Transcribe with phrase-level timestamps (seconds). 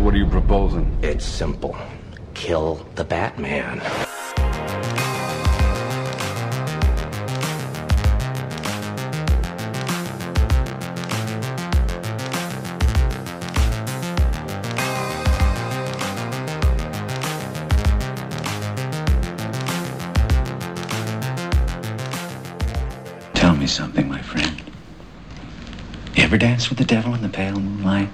[0.00, 0.98] So what are you proposing?
[1.02, 1.76] It's simple.
[2.32, 3.80] Kill the Batman.
[23.34, 24.62] Tell me something, my friend.
[26.14, 28.08] You ever dance with the devil in the pale moonlight?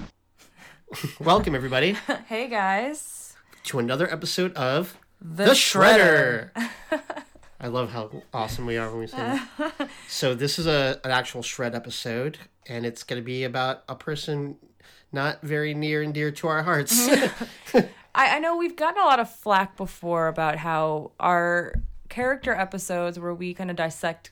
[1.20, 1.92] Welcome everybody
[2.26, 3.34] Hey guys.
[3.64, 6.50] to another episode of The, the Shredder.
[7.58, 9.88] I love how awesome we are when we say that.
[10.08, 12.38] So this is a an actual shred episode,
[12.68, 14.56] and it's going to be about a person
[15.10, 17.08] not very near and dear to our hearts.
[17.74, 21.74] I, I know we've gotten a lot of flack before about how our
[22.08, 24.30] character episodes where we kind of dissect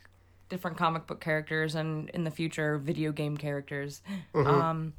[0.51, 4.03] different comic book characters and in the future video game characters.
[4.35, 4.93] Um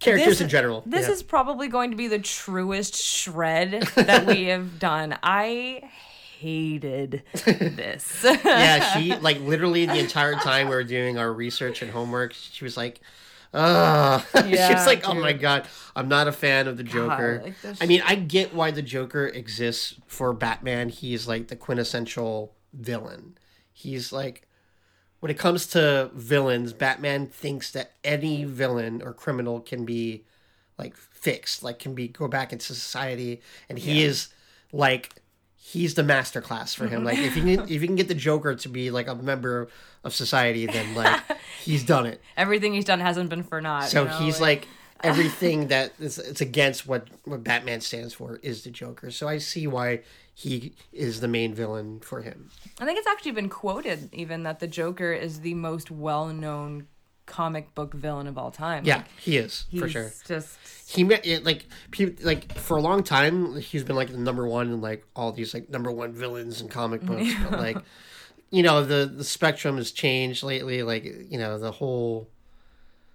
[0.00, 0.82] Characters this, in general.
[0.86, 1.12] This yeah.
[1.12, 5.16] is probably going to be the truest shred that we have done.
[5.22, 5.90] I
[6.38, 8.24] hated this.
[8.44, 12.64] yeah, she like literally the entire time we were doing our research and homework, she
[12.64, 13.00] was like,
[13.52, 17.42] "Ugh." she was Yeah, like, "Oh my god, I'm not a fan of the Joker."
[17.44, 20.88] like, I mean, I get why the Joker exists for Batman.
[20.88, 23.36] He's like the quintessential villain.
[23.72, 24.48] He's like
[25.20, 30.24] when it comes to villains, Batman thinks that any villain or criminal can be
[30.78, 34.28] like fixed, like can be go back into society, and he is
[34.72, 35.14] like
[35.54, 37.04] he's the master class for him.
[37.04, 39.68] Like if you can, if you can get the Joker to be like a member
[40.02, 41.20] of society, then like
[41.62, 42.20] he's done it.
[42.36, 43.88] Everything he's done hasn't been for naught.
[43.90, 44.66] So you know, he's like
[45.02, 49.10] everything that is it's against what what Batman stands for is the Joker.
[49.10, 50.00] So I see why
[50.34, 52.50] he is the main villain for him.
[52.78, 56.86] I think it's actually been quoted even that the Joker is the most well-known
[57.26, 58.84] comic book villain of all time.
[58.84, 60.12] Yeah, Like, he is for sure.
[60.26, 64.18] Just He met it, like people like for a long time he's been like the
[64.18, 67.32] number one in like all these like number one villains in comic books.
[67.50, 67.78] But like
[68.50, 70.82] you know the the spectrum has changed lately.
[70.82, 72.28] Like you know the whole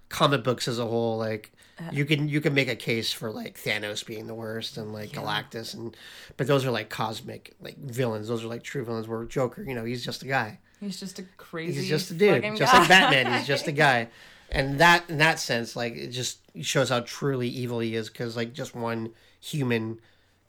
[0.08, 1.52] comic books as a whole like
[1.92, 5.10] you can you can make a case for like Thanos being the worst and like
[5.10, 5.96] Galactus and
[6.36, 8.28] but those are like cosmic like villains.
[8.28, 9.06] Those are like true villains.
[9.08, 10.58] Where Joker, you know, he's just a guy.
[10.80, 11.80] he's just a crazy.
[11.80, 12.78] He's just a dude, just guy.
[12.78, 13.38] like Batman.
[13.38, 14.08] He's just a guy,
[14.50, 18.36] and that in that sense, like it just shows how truly evil he is because
[18.36, 19.10] like just one
[19.40, 20.00] human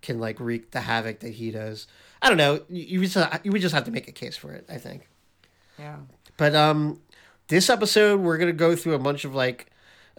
[0.01, 1.87] can like wreak the havoc that he does.
[2.21, 2.61] I don't know.
[2.69, 4.65] You, you just you would just have to make a case for it.
[4.69, 5.07] I think.
[5.77, 5.97] yeah.
[6.37, 7.01] But um,
[7.47, 9.67] this episode we're gonna go through a bunch of like,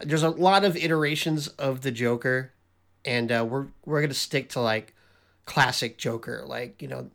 [0.03, 2.53] there's a lot of iterations of the Joker,
[3.05, 4.95] and uh, we're we're gonna stick to like
[5.45, 7.11] classic Joker, like you know,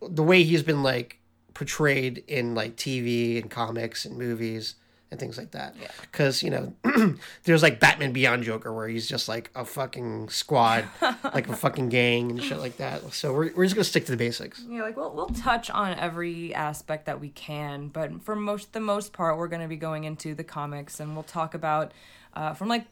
[0.00, 1.18] the way he's been like
[1.52, 4.74] portrayed in like TV and comics and movies
[5.10, 5.76] and things like that.
[5.80, 5.88] Yeah.
[6.00, 6.74] Because you know,
[7.44, 10.86] there's like Batman Beyond Joker where he's just like a fucking squad,
[11.24, 13.12] like a fucking gang and shit like that.
[13.12, 14.62] So we're we're just gonna stick to the basics.
[14.68, 18.80] Yeah, like we'll we'll touch on every aspect that we can, but for most the
[18.80, 21.92] most part, we're going to be going into the comics, and we'll talk about
[22.34, 22.86] uh, from like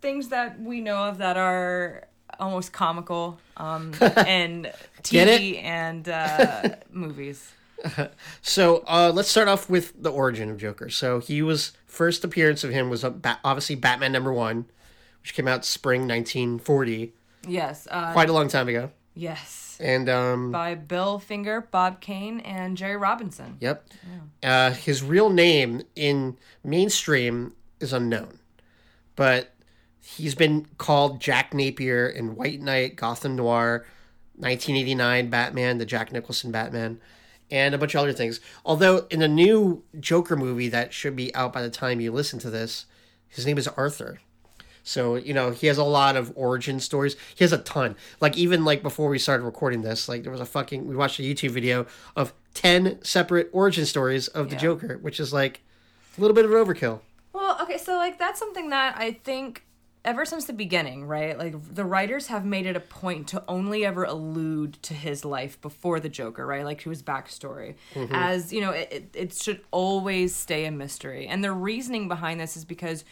[0.00, 2.08] things that we know of that are
[2.38, 4.72] almost comical, um, and
[5.02, 7.52] TV and uh, movies.
[8.42, 10.88] So uh, let's start off with the origin of Joker.
[10.90, 14.66] So he was first appearance of him was obviously Batman number one,
[15.22, 17.12] which came out spring 1940,
[17.46, 18.90] Yes, uh, quite a long time ago.
[19.14, 23.56] yes, And um, by Bill Finger, Bob Kane, and Jerry Robinson.
[23.60, 23.86] yep,
[24.42, 28.38] uh, his real name in mainstream is unknown,
[29.14, 29.52] but
[30.00, 33.84] he's been called Jack Napier in White Knight, Gotham Noir,
[34.36, 37.00] 1989 Batman, the Jack Nicholson Batman,
[37.50, 38.40] and a bunch of other things.
[38.64, 42.38] Although in the new Joker movie that should be out by the time you listen
[42.40, 42.86] to this,
[43.28, 44.20] his name is Arthur.
[44.86, 47.16] So, you know, he has a lot of origin stories.
[47.34, 47.96] He has a ton.
[48.20, 51.18] Like even like before we started recording this, like there was a fucking we watched
[51.18, 54.60] a YouTube video of 10 separate origin stories of the Yeah.
[54.62, 55.62] Joker, which is like
[56.16, 57.00] a little bit of an overkill.
[57.32, 59.63] Well, okay, so like that's something that I think
[60.04, 61.38] ever since the beginning, right?
[61.38, 65.60] Like the writers have made it a point to only ever allude to his life
[65.62, 66.64] before the Joker, right?
[66.64, 68.14] Like to his backstory, mm-hmm.
[68.14, 71.26] as you know, it, it, it should always stay a mystery.
[71.26, 73.04] And the reasoning behind this is because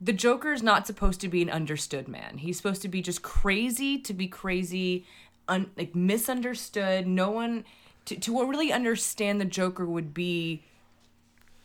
[0.00, 2.38] the Joker is not supposed to be an understood man.
[2.38, 5.06] He's supposed to be just crazy to be crazy,
[5.48, 7.06] un, like misunderstood.
[7.06, 7.64] No one
[8.04, 10.62] to to really understand the Joker would be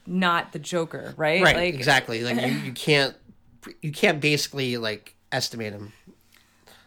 [0.07, 1.41] not the Joker, right?
[1.41, 2.23] Right, Like, exactly.
[2.23, 3.15] Like you, you can't
[3.81, 5.93] you can't basically like estimate him.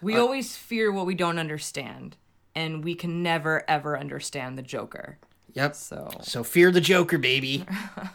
[0.03, 2.17] We always fear what we don't understand,
[2.55, 5.19] and we can never ever understand the Joker.
[5.55, 5.75] Yep.
[5.77, 7.65] So So fear the Joker, baby.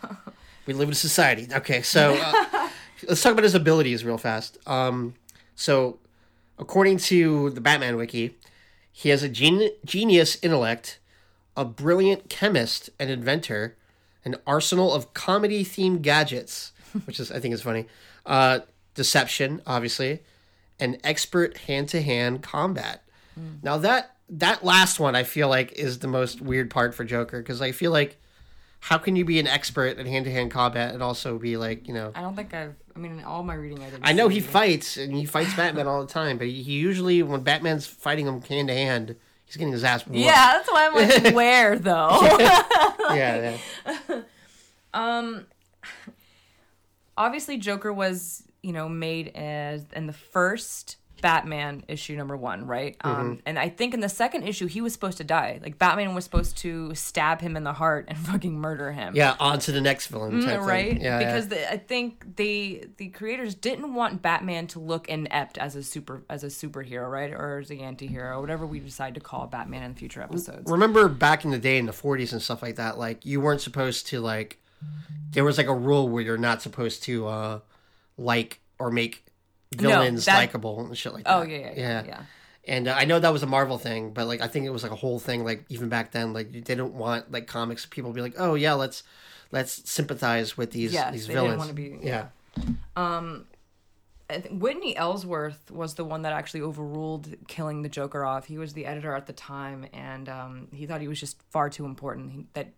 [0.66, 1.48] we live in a society.
[1.52, 2.70] Okay, so uh,
[3.08, 4.58] let's talk about his abilities real fast.
[4.68, 5.16] Um,
[5.56, 5.98] So,
[6.58, 8.38] according to the Batman wiki,
[8.92, 11.00] he has a gen- genius intellect,
[11.58, 13.76] a brilliant chemist and inventor,
[14.26, 16.72] an arsenal of comedy themed gadgets,
[17.06, 17.86] which is I think is funny,
[18.30, 18.60] uh,
[18.94, 20.20] deception, obviously,
[20.80, 23.04] and expert hand to hand combat.
[23.64, 27.40] Now that that last one I feel like is the most weird part for Joker
[27.40, 28.18] because I feel like
[28.82, 31.88] how can you be an expert at hand to hand combat and also be like
[31.88, 32.76] you know I don't think I've.
[32.96, 34.06] I mean, in all my reading, I didn't.
[34.06, 37.42] I know he fights and he fights Batman all the time, but he usually when
[37.42, 39.16] Batman's fighting him hand to hand,
[39.46, 40.20] he's getting his ass whooped.
[40.20, 42.20] Yeah, that's why I'm like, where though?
[43.14, 43.58] yeah,
[44.10, 44.22] yeah.
[47.20, 52.96] Obviously, Joker was you know made as in the first Batman issue number one, right?
[53.02, 53.34] Um, Mm-hmm.
[53.46, 55.60] and I think in the second issue he was supposed to die.
[55.62, 59.14] Like Batman was supposed to stab him in the heart and fucking murder him.
[59.18, 61.02] Yeah, on to the next villain type Mm, right?
[61.02, 61.56] Yeah, because yeah.
[61.58, 66.24] The, I think they the creators didn't want Batman to look inept as a super
[66.30, 69.96] as a superhero, right, or as a anti-hero, whatever we decide to call Batman in
[69.96, 70.72] future episodes.
[70.72, 73.60] remember back in the day in the 40s and stuff like that, like you weren't
[73.60, 74.58] supposed to like
[75.32, 77.60] there was like a rule where you're not supposed to uh
[78.18, 79.24] like or make
[79.76, 81.36] villains that- likable and shit like that.
[81.38, 82.04] Oh yeah, yeah, yeah.
[82.06, 82.22] yeah.
[82.68, 84.84] And uh, I know that was a Marvel thing, but like I think it was
[84.84, 85.44] like a whole thing.
[85.44, 88.54] Like even back then, like they didn't want like comics people to be like, oh
[88.56, 89.04] yeah, let's
[89.52, 91.58] let's sympathize with these Yes, these villains.
[91.58, 92.28] wanna be- yeah.
[94.32, 98.46] I think Whitney Ellsworth was the one that actually overruled killing the Joker off.
[98.46, 101.68] He was the editor at the time, and um, he thought he was just far
[101.70, 102.32] too important.
[102.32, 102.74] He, that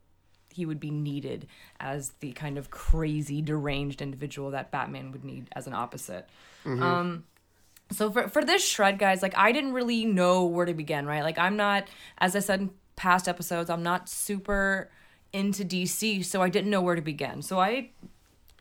[0.51, 1.47] he would be needed
[1.79, 6.29] as the kind of crazy, deranged individual that Batman would need as an opposite.
[6.83, 7.23] Um,
[7.91, 11.05] so for for this shred, guys, like I didn't really know where to begin.
[11.05, 11.87] Right, like I'm not,
[12.17, 14.89] as I said in past episodes, I'm not super
[15.33, 17.41] into DC, so I didn't know where to begin.
[17.41, 17.89] So I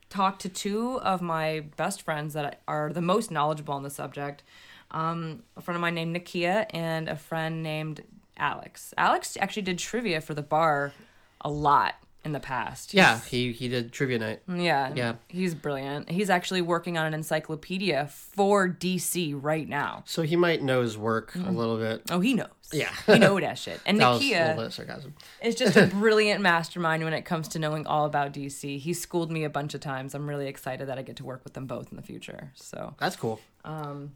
[0.09, 4.43] talked to two of my best friends that are the most knowledgeable on the subject.
[4.91, 8.03] Um, a friend of mine named Nakia and a friend named
[8.37, 8.93] Alex.
[8.99, 10.93] Alex actually did trivia for the bar
[11.41, 12.93] a lot in the past.
[12.93, 14.43] Yeah, he he did trivia night.
[14.47, 14.93] yeah.
[14.95, 15.15] Yeah.
[15.29, 16.11] He's brilliant.
[16.11, 20.03] He's actually working on an encyclopedia for DC right now.
[20.07, 22.03] So he might know his work a little bit.
[22.11, 22.49] Oh, he knows.
[22.73, 22.91] Yeah.
[23.07, 23.81] He know that shit.
[23.87, 25.15] And That Nakia little bit of sarcasm.
[25.43, 28.79] is just a brilliant mastermind when it comes to knowing all about DC.
[28.79, 30.15] He schooled me a bunch of times.
[30.15, 32.53] I'm really excited that I get to work with them both in the future.
[32.55, 33.41] So That's cool.
[33.65, 34.13] Um.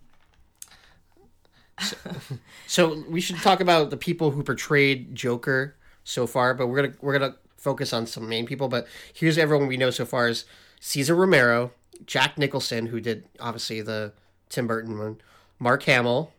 [1.80, 1.96] So,
[2.66, 5.74] so we should talk about the people who portrayed Joker
[6.04, 8.68] so far, but we're gonna we're gonna focus on some main people.
[8.68, 10.44] But here's everyone we know so far: is
[10.80, 11.72] Cesar Romero,
[12.06, 14.12] Jack Nicholson, who did obviously the
[14.48, 15.20] Tim Burton one,
[15.58, 16.32] Mark Hamill,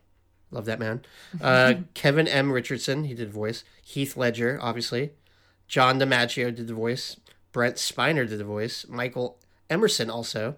[0.50, 1.02] love that man,
[1.40, 2.52] uh, Kevin M.
[2.52, 5.10] Richardson, he did voice, Heath Ledger, obviously,
[5.68, 7.16] John DiMaggio did the voice,
[7.52, 9.38] Brent Spiner did the voice, Michael
[9.68, 10.54] Emerson also,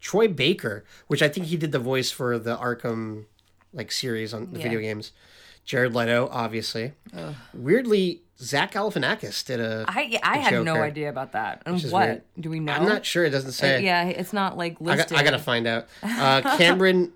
[0.00, 3.26] Troy Baker, which I think he did the voice for the Arkham
[3.72, 4.64] like series on the Yeah.
[4.64, 5.12] video games.
[5.64, 6.92] Jared Leto, obviously.
[7.54, 9.84] Weirdly, Zach Galifianakis did a.
[9.86, 11.62] I I the had no idea about that.
[11.66, 12.22] And what weird.
[12.40, 12.72] do we know?
[12.72, 13.24] I'm not sure.
[13.24, 13.84] It doesn't Uh, say.
[13.84, 15.18] yeah, it's not like I, got, listed.
[15.18, 15.86] I gotta find out.
[16.02, 17.12] Uh, Cameron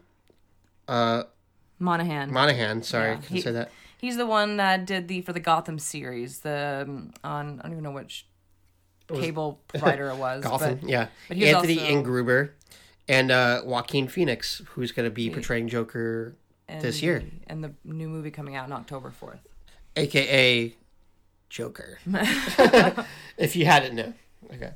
[1.79, 2.33] Monaghan.
[2.33, 2.83] Monaghan.
[2.83, 3.71] Sorry, Yeah, I couldn't he- say that.
[3.99, 6.41] He's the one that did the for the Gotham series.
[6.41, 8.27] The um, on I don't even know which
[9.09, 10.45] cable provider it was.
[10.45, 10.79] Gotham.
[10.83, 11.07] but, yeah.
[11.29, 12.51] but he was Anthony also- Ingruber
[13.09, 16.35] and uh, Joaquin Phoenix, who's going to be portraying Joker
[16.69, 19.41] and this year, and the new movie coming out on October fourth.
[19.97, 20.75] aka
[21.55, 22.01] Joker.
[23.39, 24.15] if you hadn't known.
[24.53, 24.73] Okay.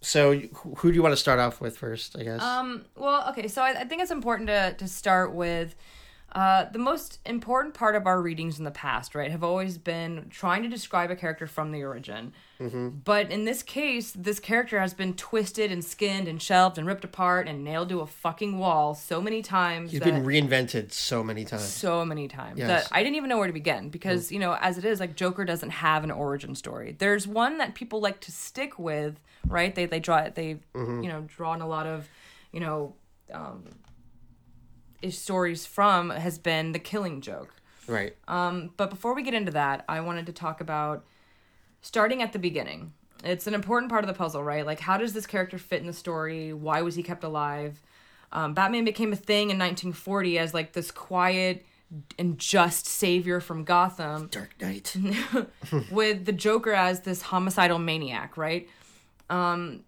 [0.00, 2.16] So, who who do you want to start off with first?
[2.18, 2.40] I guess.
[2.40, 5.74] Um, well, okay, so I, I think it's important to, to start with
[6.32, 10.28] uh, the most important part of our readings in the past, right, have always been
[10.30, 12.32] trying to describe a character from the origin.
[12.60, 17.04] But in this case, this character has been twisted and skinned and shelved and ripped
[17.04, 19.92] apart and nailed to a fucking wall so many times.
[19.92, 21.64] He's been reinvented so many times.
[21.64, 22.68] so many times Yes.
[22.68, 25.16] that I didn't even know where to begin because, you know, as it is, like
[25.16, 26.94] Joker doesn't have an origin story.
[26.98, 29.74] There's one that people like to stick with, right?
[29.74, 32.08] They they draw it, they you know drawn a lot of,
[32.52, 32.94] you know,
[33.32, 33.64] um,
[35.00, 37.54] is stories from has been the Killing Joke.
[37.86, 38.14] Right.
[38.28, 41.04] Um, but before we get into that, I wanted to talk about
[41.80, 42.92] starting at the beginning.
[43.22, 44.64] It's an important part of the puzzle, right?
[44.64, 46.52] Like, how does this character fit in the story?
[46.52, 47.80] Why was he kept alive?
[48.32, 51.66] Um, Batman became a thing in 1940 as like this quiet
[52.18, 54.96] and just savior from Gotham Dark Knight.
[55.90, 58.68] with the Joker as this homicidal maniac, right?
[59.28, 59.84] Um,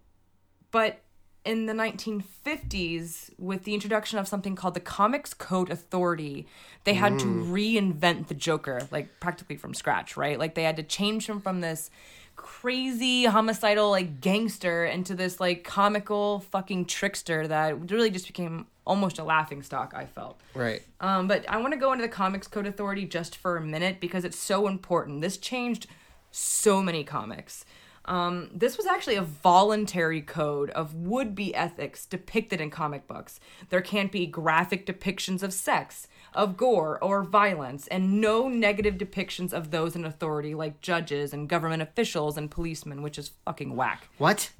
[0.71, 0.99] but
[1.45, 6.47] in the 1950s, with the introduction of something called the Comics Code Authority,
[6.85, 10.39] they had to reinvent the Joker, like practically from scratch, right?
[10.39, 11.89] Like they had to change him from this
[12.35, 19.19] crazy homicidal like gangster into this like comical fucking trickster that really just became almost
[19.19, 19.93] a laughing stock.
[19.95, 20.39] I felt.
[20.53, 20.81] Right.
[20.99, 23.99] Um, but I want to go into the Comics Code Authority just for a minute
[23.99, 25.21] because it's so important.
[25.21, 25.87] This changed
[26.31, 27.65] so many comics.
[28.05, 33.39] Um, this was actually a voluntary code of would be ethics depicted in comic books.
[33.69, 39.53] There can't be graphic depictions of sex, of gore, or violence, and no negative depictions
[39.53, 44.09] of those in authority like judges and government officials and policemen, which is fucking whack.
[44.17, 44.51] What?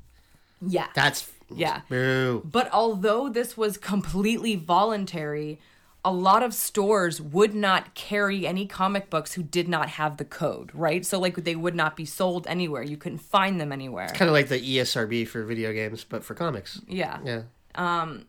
[0.66, 0.88] Yeah.
[0.96, 1.82] That's Yeah.
[1.90, 2.42] Boo.
[2.46, 5.60] But although this was completely voluntary,
[6.06, 10.26] a lot of stores would not carry any comic books who did not have the
[10.26, 11.06] code, right?
[11.06, 12.84] So like they would not be sold anywhere.
[12.84, 14.06] You couldn't find them anywhere.
[14.06, 16.82] It's kind of like the ESRB for video games, but for comics.
[16.88, 17.20] yeah.
[17.24, 17.42] Yeah.
[17.76, 18.26] Um,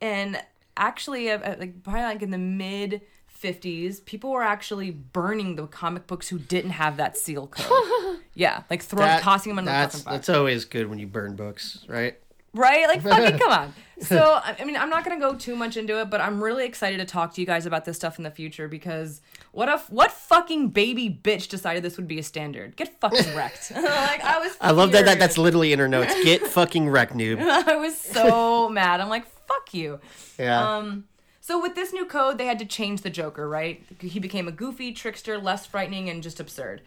[0.00, 0.42] And
[0.76, 3.02] actually uh, uh, like probably like in the mid
[3.42, 8.18] 50s, people were actually burning the comic books who didn't have that seal code.
[8.34, 11.34] yeah, like throwing That- tossing them in the that's that's always good when you burn
[11.36, 12.18] books, right?
[12.54, 12.86] Right?
[12.88, 13.74] Like, fucking come on.
[14.00, 16.98] So, I mean, I'm not gonna go too much into it, but I'm really excited
[16.98, 19.20] to talk to you guys about this stuff in the future because
[19.52, 22.74] what if what fucking baby bitch decided this would be a standard?
[22.76, 23.70] Get fucking wrecked.
[23.70, 24.56] like, I was.
[24.60, 26.14] I love that, that that's literally in her notes.
[26.24, 27.40] Get fucking wrecked, noob.
[27.40, 29.00] I was so mad.
[29.00, 30.00] I'm like, fuck you.
[30.38, 30.76] Yeah.
[30.76, 31.04] Um,
[31.40, 33.84] so with this new code, they had to change the Joker, right?
[34.00, 36.82] He became a goofy trickster, less frightening, and just absurd.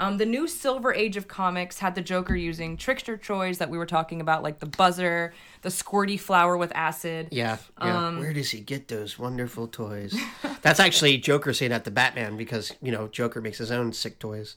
[0.00, 3.76] Um, the new Silver Age of comics had the Joker using trickster toys that we
[3.76, 7.28] were talking about, like the buzzer, the squirty flower with acid.
[7.30, 7.58] yeah.
[7.80, 8.06] Yeah.
[8.08, 10.18] um, Where does he get those wonderful toys?
[10.62, 14.18] that's actually Joker saying that to Batman because, you know, Joker makes his own sick
[14.18, 14.56] toys.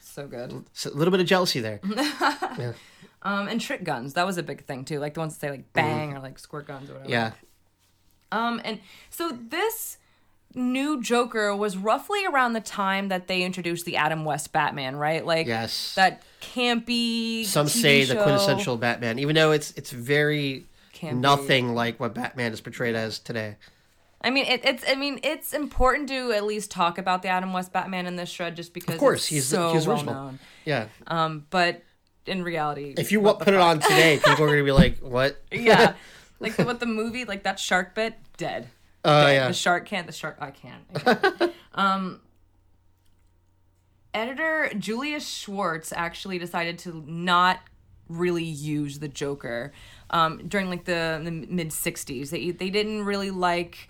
[0.00, 0.64] So good.
[0.72, 1.80] So a little bit of jealousy there.
[3.22, 5.50] Um, and trick guns, that was a big thing too, like the ones that say
[5.50, 7.10] like bang or like squirt guns or whatever.
[7.10, 7.32] Yeah.
[8.32, 9.98] Um, and so this
[10.54, 15.24] new Joker was roughly around the time that they introduced the Adam West Batman, right?
[15.24, 15.94] Like Yes.
[15.94, 17.44] that campy.
[17.44, 21.20] Some TV say the quintessential Batman, even though it's it's very be.
[21.20, 23.56] nothing like what Batman is portrayed as today.
[24.22, 24.84] I mean, it, it's.
[24.86, 28.28] I mean, it's important to at least talk about the Adam West Batman in this
[28.28, 28.96] shred, just because.
[28.96, 30.38] Of course, he's so he's Well known.
[30.66, 30.88] Yeah.
[31.06, 31.82] Um, but
[32.26, 34.72] in reality, If you what wa- the put it on today, people are gonna be
[34.72, 35.94] like, "What?" yeah,
[36.38, 38.68] like the, what the movie, like that shark bit, dead.
[39.04, 39.32] Oh Dead.
[39.34, 39.48] yeah.
[39.48, 40.06] The shark can't.
[40.06, 40.36] The shark.
[40.40, 41.52] I can't.
[41.74, 42.20] um,
[44.12, 47.60] editor Julius Schwartz actually decided to not
[48.08, 49.72] really use the Joker
[50.10, 52.30] um, during like the, the mid '60s.
[52.30, 53.88] They they didn't really like.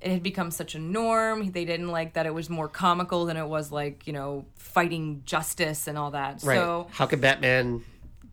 [0.00, 1.52] It had become such a norm.
[1.52, 5.22] They didn't like that it was more comical than it was like you know fighting
[5.24, 6.42] justice and all that.
[6.42, 6.56] Right.
[6.56, 7.84] So How could Batman?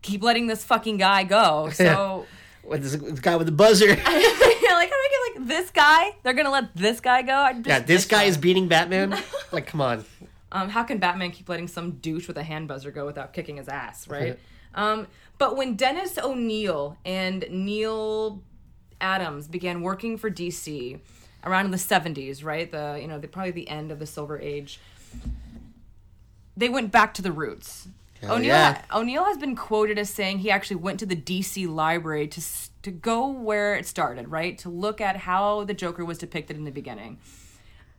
[0.02, 1.70] keep letting this fucking guy go.
[1.72, 2.26] So.
[2.62, 3.86] What this, this guy with the buzzer?
[4.74, 6.10] like how do I get like this guy?
[6.22, 7.34] They're gonna let this guy go?
[7.34, 9.16] I just- yeah, this guy is beating Batman.
[9.52, 10.04] Like, come on.
[10.50, 13.56] Um, how can Batman keep letting some douche with a hand buzzer go without kicking
[13.58, 14.38] his ass, right?
[14.74, 15.06] um,
[15.38, 18.42] but when Dennis O'Neil and Neal
[19.00, 20.98] Adams began working for DC
[21.44, 22.70] around in the 70s, right?
[22.70, 24.80] The you know, the, probably the end of the Silver Age.
[26.56, 27.88] They went back to the roots.
[28.24, 28.82] O'Neil, yeah.
[28.92, 32.42] O'Neil has been quoted as saying he actually went to the DC library to
[32.82, 34.56] to go where it started, right?
[34.58, 37.18] To look at how the Joker was depicted in the beginning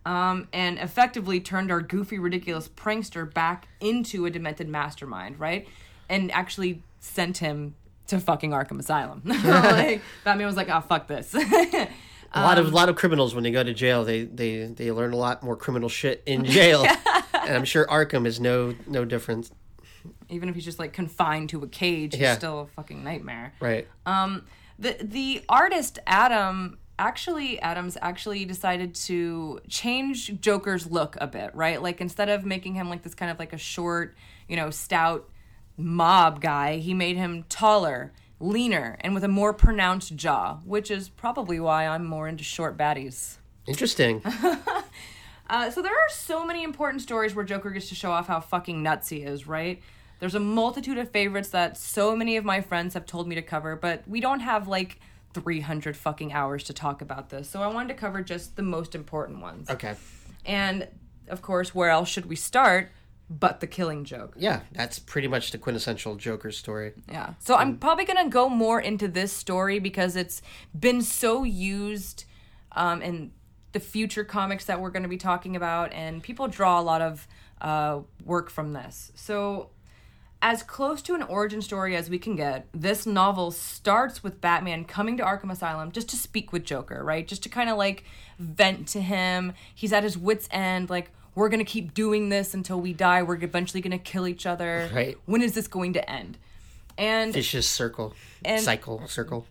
[0.06, 5.68] um, and effectively turned our goofy, ridiculous prankster back into a demented mastermind, right?
[6.10, 7.76] And actually sent him
[8.08, 9.22] to fucking Arkham Asylum.
[9.26, 11.36] like, Batman was like, "Oh fuck this."
[12.32, 14.66] A lot Um, of a lot of criminals when they go to jail, they they
[14.66, 16.86] they learn a lot more criminal shit in jail,
[17.34, 19.50] and I'm sure Arkham is no no different.
[20.29, 22.36] Even if he's just like confined to a cage, he's Yeah.
[22.36, 23.53] still a fucking nightmare.
[23.60, 23.88] Right.
[24.06, 24.46] Um,
[24.77, 31.82] the the artist Adam actually Adams actually decided to change Joker's look a bit, right?
[31.82, 34.15] Like instead of making him like this kind of like a short,
[34.48, 35.29] you know, stout
[35.77, 41.08] mob guy, he made him taller, leaner, and with a more pronounced jaw, which is
[41.10, 43.38] probably why I'm more into short baddies.
[43.65, 44.22] Interesting.
[45.50, 48.39] Uh, so there are so many important stories where Joker gets to show off how
[48.39, 49.82] fucking nuts he is, right?
[50.20, 53.41] There's a multitude of favorites that so many of my friends have told me to
[53.41, 55.00] cover, but we don't have like
[55.34, 57.50] 300 fucking hours to talk about this.
[57.50, 59.70] So I wanted to cover just the most important ones.
[59.70, 59.96] Okay.
[60.46, 60.88] And
[61.27, 62.91] of course, where else should we start
[63.29, 64.34] but the killing joke?
[64.38, 66.94] Yeah, that's pretty much the quintessential Joker story.
[67.08, 67.34] Yeah.
[67.39, 70.41] So I'm probably going to go more into this story because it's
[70.77, 72.25] been so used
[72.74, 73.32] um, in
[73.72, 77.02] the future comics that we're going to be talking about, and people draw a lot
[77.02, 77.28] of
[77.62, 79.12] uh, work from this.
[79.16, 79.70] So,
[80.42, 84.86] as close to an origin story as we can get, this novel starts with Batman
[84.86, 87.28] coming to Arkham Asylum just to speak with Joker, right?
[87.28, 88.06] Just to kind of like
[88.40, 89.54] vent to him.
[89.76, 93.22] He's at his wits' end, like, we're going to keep doing this until we die.
[93.24, 94.90] We're eventually going to kill each other.
[94.94, 95.18] Right.
[95.26, 96.38] When is this going to end?
[96.98, 99.46] And Vicious circle, And- cycle, circle.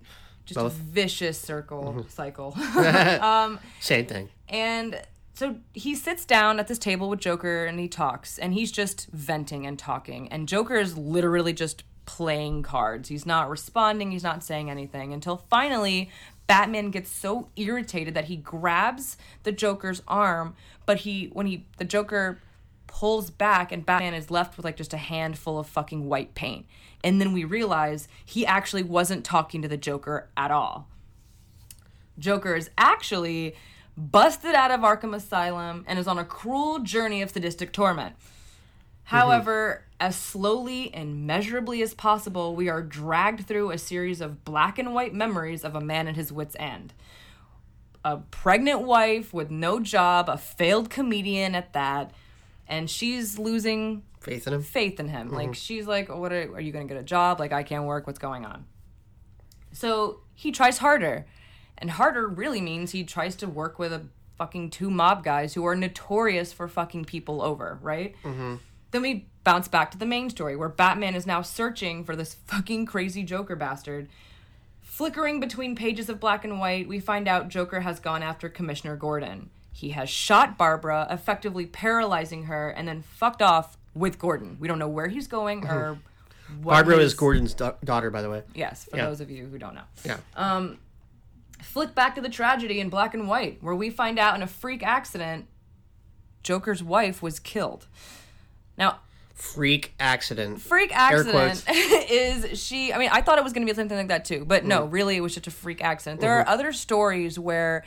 [0.48, 0.74] Just Both.
[0.74, 2.08] a vicious circle mm-hmm.
[2.08, 2.56] cycle.
[3.28, 4.28] Um, Same thing.
[4.48, 5.00] And
[5.34, 9.08] so he sits down at this table with Joker and he talks and he's just
[9.12, 10.28] venting and talking.
[10.28, 13.08] And Joker is literally just playing cards.
[13.08, 16.10] He's not responding, he's not saying anything until finally
[16.46, 21.84] Batman gets so irritated that he grabs the Joker's arm, but he when he the
[21.84, 22.40] Joker
[22.86, 26.66] pulls back and Batman is left with like just a handful of fucking white paint.
[27.04, 30.88] And then we realize he actually wasn't talking to the Joker at all.
[32.18, 33.54] Joker is actually
[33.96, 38.16] busted out of Arkham Asylum and is on a cruel journey of sadistic torment.
[38.18, 38.24] Mhm.
[39.04, 44.78] However, as slowly and measurably as possible, we are dragged through a series of black
[44.78, 46.92] and white memories of a man at his wits' end.
[48.04, 52.12] A pregnant wife with no job, a failed comedian at that,
[52.68, 54.62] and she's losing Faith in him.
[54.62, 55.30] faith in him.
[55.30, 57.38] Like she's like, "What are, are you going to get a job?
[57.40, 58.06] Like I can't work.
[58.06, 58.66] What's going on?"
[59.72, 61.26] So he tries harder,
[61.78, 64.06] and harder really means he tries to work with a
[64.36, 68.14] fucking two mob guys who are notorious for fucking people over, right?
[68.22, 68.56] Mm-hmm.
[68.90, 72.34] Then we bounce back to the main story where Batman is now searching for this
[72.34, 74.08] fucking crazy Joker bastard.
[74.80, 78.96] Flickering between pages of black and white, we find out Joker has gone after Commissioner
[78.96, 79.50] Gordon.
[79.72, 84.56] He has shot Barbara, effectively paralyzing her, and then fucked off with Gordon.
[84.60, 85.74] We don't know where he's going mm-hmm.
[85.74, 85.98] or
[86.62, 88.42] what Barbara his- is Gordon's da- daughter, by the way.
[88.54, 89.06] Yes, for Yeah.
[89.06, 89.84] those of you who don't know.
[90.04, 90.18] Yeah.
[90.36, 90.78] Um,
[91.60, 94.46] Flick back to the tragedy in black and white, where we find out in a
[94.46, 95.46] freak accident,
[96.42, 97.88] Joker's wife was killed.
[98.76, 99.00] Now,
[99.34, 100.60] Freak accident.
[100.60, 104.08] freak accident is she i mean i thought it was going to be something like
[104.08, 104.90] that too but no mm-hmm.
[104.90, 106.50] really it was just a freak accident there mm-hmm.
[106.50, 107.84] are other stories where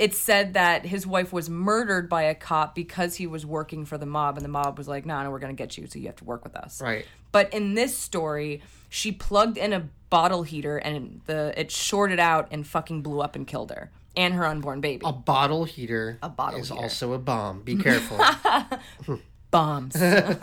[0.00, 3.98] it's said that his wife was murdered by a cop because he was working for
[3.98, 5.98] the mob and the mob was like no no we're going to get you so
[5.98, 7.04] you have to work with us Right.
[7.32, 12.48] but in this story she plugged in a bottle heater and the it shorted out
[12.50, 16.18] and fucking blew up and killed her and her unborn baby A bottle heater.
[16.22, 16.82] A bottle is heater.
[16.82, 17.62] also a bomb.
[17.62, 18.18] Be careful.
[19.52, 19.94] bombs.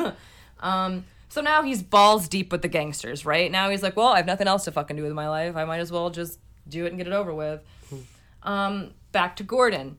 [0.62, 3.52] um, so now he's balls deep with the gangsters, right?
[3.52, 5.58] Now he's like, well, I have nothing else to fucking do with my life.
[5.58, 6.40] I might as well just
[6.70, 7.60] do it and get it over with.
[8.44, 9.98] Um, back to Gordon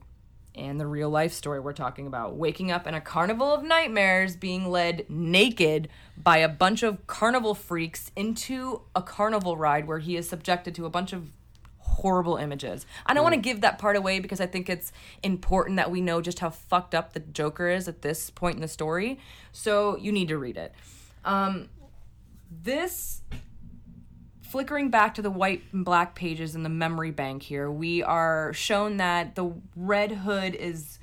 [0.54, 2.36] and the real life story we're talking about.
[2.36, 7.54] Waking up in a carnival of nightmares, being led naked by a bunch of carnival
[7.54, 11.30] freaks into a carnival ride where he is subjected to a bunch of
[11.78, 12.86] horrible images.
[13.06, 14.92] I don't want to give that part away because I think it's
[15.22, 18.60] important that we know just how fucked up the Joker is at this point in
[18.60, 19.18] the story.
[19.52, 20.72] So you need to read it.
[21.24, 21.68] Um,
[22.50, 23.22] this
[24.50, 28.52] flickering back to the white and black pages in the memory bank here, we are
[28.52, 30.98] shown that the Red Hood is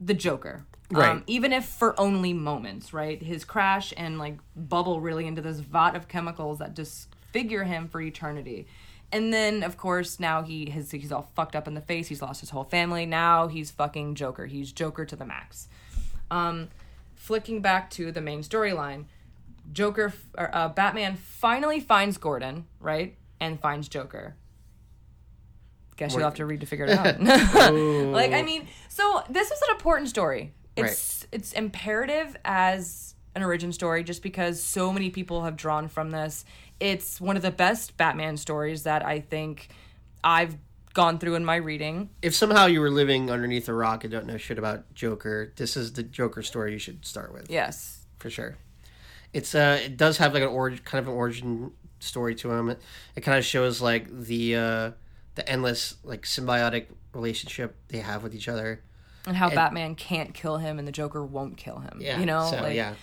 [0.00, 0.64] the Joker.
[0.90, 1.10] Right.
[1.10, 3.20] Um, even if for only moments, right?
[3.20, 8.00] His crash and like bubble really into this vat of chemicals that disfigure him for
[8.00, 8.66] eternity.
[9.12, 12.08] And then, of course, now he has he's all fucked up in the face.
[12.08, 13.06] He's lost his whole family.
[13.06, 14.46] Now he's fucking Joker.
[14.46, 15.68] He's Joker to the max.
[16.30, 16.68] Um,
[17.14, 19.04] flicking back to the main storyline,
[19.72, 24.36] Joker, or, uh, Batman finally finds Gordon, right, and finds Joker.
[25.96, 27.20] Guess you'll have to read to figure it out.
[28.12, 30.52] like, I mean, so this is an important story.
[30.76, 36.10] It's it's imperative as an origin story just because so many people have drawn from
[36.10, 36.44] this.
[36.80, 39.68] It's one of the best Batman stories that I think
[40.22, 40.56] I've
[40.92, 42.08] gone through in my reading.
[42.22, 45.76] if somehow you were living underneath a rock and don't know shit about Joker, this
[45.76, 48.06] is the Joker story you should start with Yes.
[48.18, 48.56] for sure.
[49.36, 52.70] It's uh, it does have like an origin, kind of an origin story to him.
[52.70, 52.80] It,
[53.16, 54.90] it kind of shows like the uh,
[55.34, 58.82] the endless like symbiotic relationship they have with each other.
[59.26, 61.98] And how Batman can't kill him and the Joker won't kill him.
[62.00, 62.48] Yeah, You know?
[62.48, 62.94] so like, yeah,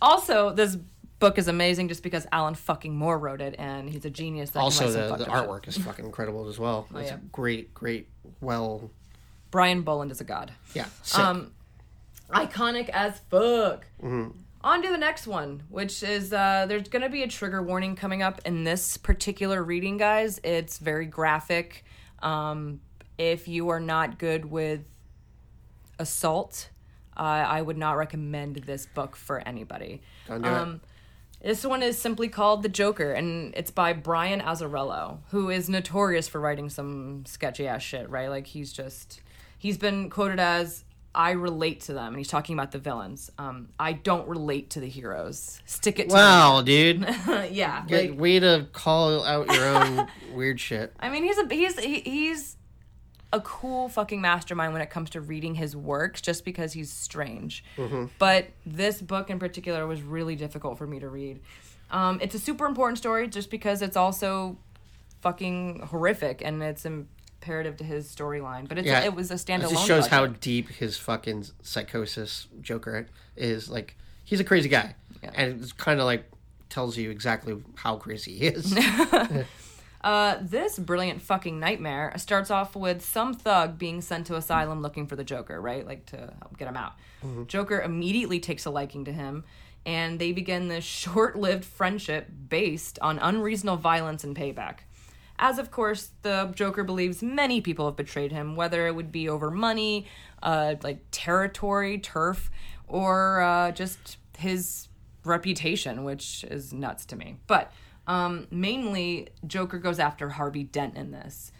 [0.00, 0.76] Also, this
[1.18, 4.50] book is amazing just because Alan fucking Moore wrote it and he's a genius.
[4.50, 5.28] That also the, the shit.
[5.28, 6.88] artwork is fucking incredible as well.
[6.96, 7.18] It's Oh, yeah.
[7.30, 8.08] great, great,
[8.40, 8.90] well,
[9.50, 10.52] Brian Bolland is a god.
[10.74, 11.20] yeah, sick.
[11.20, 11.52] Um,
[12.30, 13.84] iconic as fuck.
[14.02, 14.28] Mm-hmm.
[14.64, 17.96] On to the next one, which is uh, there's going to be a trigger warning
[17.96, 20.40] coming up in this particular reading, guys.
[20.44, 21.84] It's very graphic.
[22.20, 22.80] Um,
[23.18, 24.82] if you are not good with
[25.98, 26.70] assault,
[27.16, 30.00] uh, I would not recommend this book for anybody.
[30.28, 30.52] Don't do it.
[30.52, 30.80] Um,
[31.42, 36.28] this one is simply called The Joker, and it's by Brian Azzarello, who is notorious
[36.28, 38.28] for writing some sketchy ass shit, right?
[38.28, 39.20] Like, he's just.
[39.58, 43.30] He's been quoted as, I relate to them, and he's talking about the villains.
[43.36, 45.60] Um, I don't relate to the heroes.
[45.66, 47.00] Stick it to Wow, dude,
[47.50, 47.84] yeah.
[47.86, 50.94] Good like- way to call out your own weird shit.
[50.98, 52.56] I mean, he's a he's he, he's
[53.34, 57.64] a cool fucking mastermind when it comes to reading his works, just because he's strange.
[58.18, 61.40] But this book in particular was really difficult for me to read.
[61.90, 64.56] Um, it's a super important story, just because it's also
[65.20, 66.84] fucking horrific, and it's
[67.42, 68.68] imperative to his storyline.
[68.68, 69.64] But it's Yeah, it was a standalone.
[69.64, 73.68] It just shows how deep his fucking psychosis Joker is.
[73.68, 74.94] Like he's a crazy guy,
[75.34, 76.24] and it's kind of like
[76.68, 78.78] tells you exactly how crazy he is.
[80.04, 85.06] Uh, this brilliant fucking nightmare starts off with some thug being sent to asylum looking
[85.06, 85.86] for the Joker, right?
[85.86, 86.94] Like to help get him out.
[87.46, 89.44] Joker immediately takes a liking to him,
[89.86, 94.78] and they begin this short lived friendship based on unreasonable violence and payback.
[95.42, 99.28] As of course, the Joker believes many people have betrayed him, whether it would be
[99.28, 100.06] over money,
[100.40, 102.48] uh, like territory, turf,
[102.86, 104.86] or uh, just his
[105.24, 107.38] reputation, which is nuts to me.
[107.48, 107.72] But
[108.06, 111.50] um, mainly, Joker goes after Harvey Dent in this.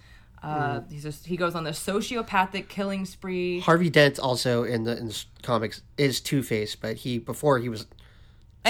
[0.44, 3.58] Uh, he's just, he goes on the sociopathic killing spree.
[3.58, 7.68] Harvey Dent also in the in the comics is Two Face, but he before he
[7.68, 7.86] was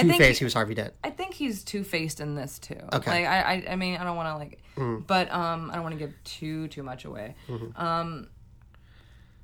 [0.01, 0.93] Two Face, he- he was Harvey Dent.
[1.03, 2.79] I think he's two faced in this too.
[2.93, 3.11] Okay.
[3.11, 5.93] Like I, I, I mean, I don't want to like, but um, I don't want
[5.93, 7.35] to give too too much away.
[7.75, 8.27] Um,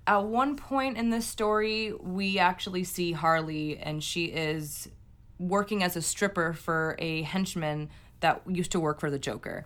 [0.08, 4.90] at one point in this story, we actually see Harley, and she is
[5.38, 7.90] working as a stripper for a henchman
[8.22, 9.66] that used to work for the Joker.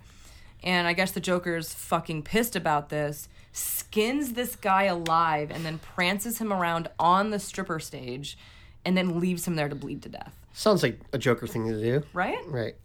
[0.64, 5.80] And I guess the Joker's fucking pissed about this, skins this guy alive, and then
[5.80, 8.38] prances him around on the stripper stage,
[8.86, 10.34] and then leaves him there to bleed to death.
[10.54, 12.38] Sounds like a Joker thing to do, Right?
[12.48, 12.76] right?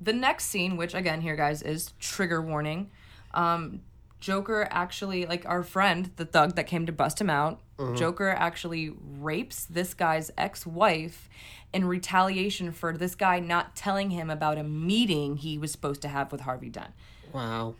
[0.00, 2.90] the next scene, which again here guys is trigger warning.
[3.34, 3.82] Um,
[4.18, 7.60] Joker actually, like our friend, the thug that came to bust him out,
[7.96, 11.28] Joker actually rapes this guy's ex-wife
[11.72, 16.08] in retaliation for this guy not telling him about a meeting he was supposed to
[16.08, 16.92] have with Harvey Dent.
[17.32, 17.74] Wow.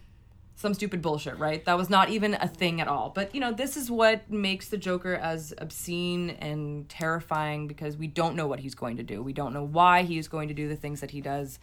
[0.63, 1.65] Some stupid bullshit, right?
[1.65, 3.11] That was not even a thing at all.
[3.11, 8.07] But you know, this is what makes the Joker as obscene and terrifying because we
[8.07, 9.23] don't know what he's going to do.
[9.23, 11.59] We don't know why he's going to do the things that he does.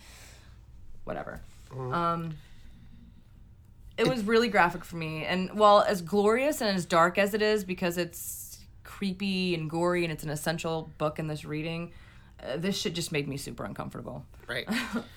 [1.06, 1.42] Whatever.
[1.78, 2.36] Um
[3.98, 7.42] it was really graphic for me and while as glorious and as dark as it
[7.42, 11.92] is because it's creepy and gory and it's an essential book in this reading
[12.42, 14.68] uh, this shit just made me super uncomfortable Right.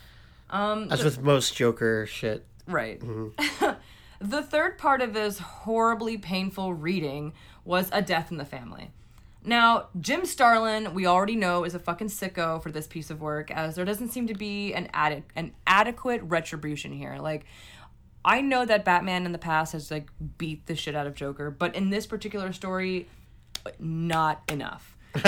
[0.51, 2.45] um, As with most Joker shit.
[2.67, 3.01] Right.
[3.01, 3.71] Mm-hmm.
[4.21, 7.33] the third part of this horribly painful reading
[7.65, 8.91] was A Death in the Family.
[9.45, 13.51] Now, Jim Starlin, we already know, is a fucking sicko for this piece of work,
[13.51, 17.19] as there doesn't seem to be an ade- an adequate retribution here.
[17.19, 17.45] Like,
[18.25, 21.51] I know that Batman in the past has like beat the shit out of Joker,
[21.51, 23.09] but in this particular story,
[23.81, 24.97] not enough.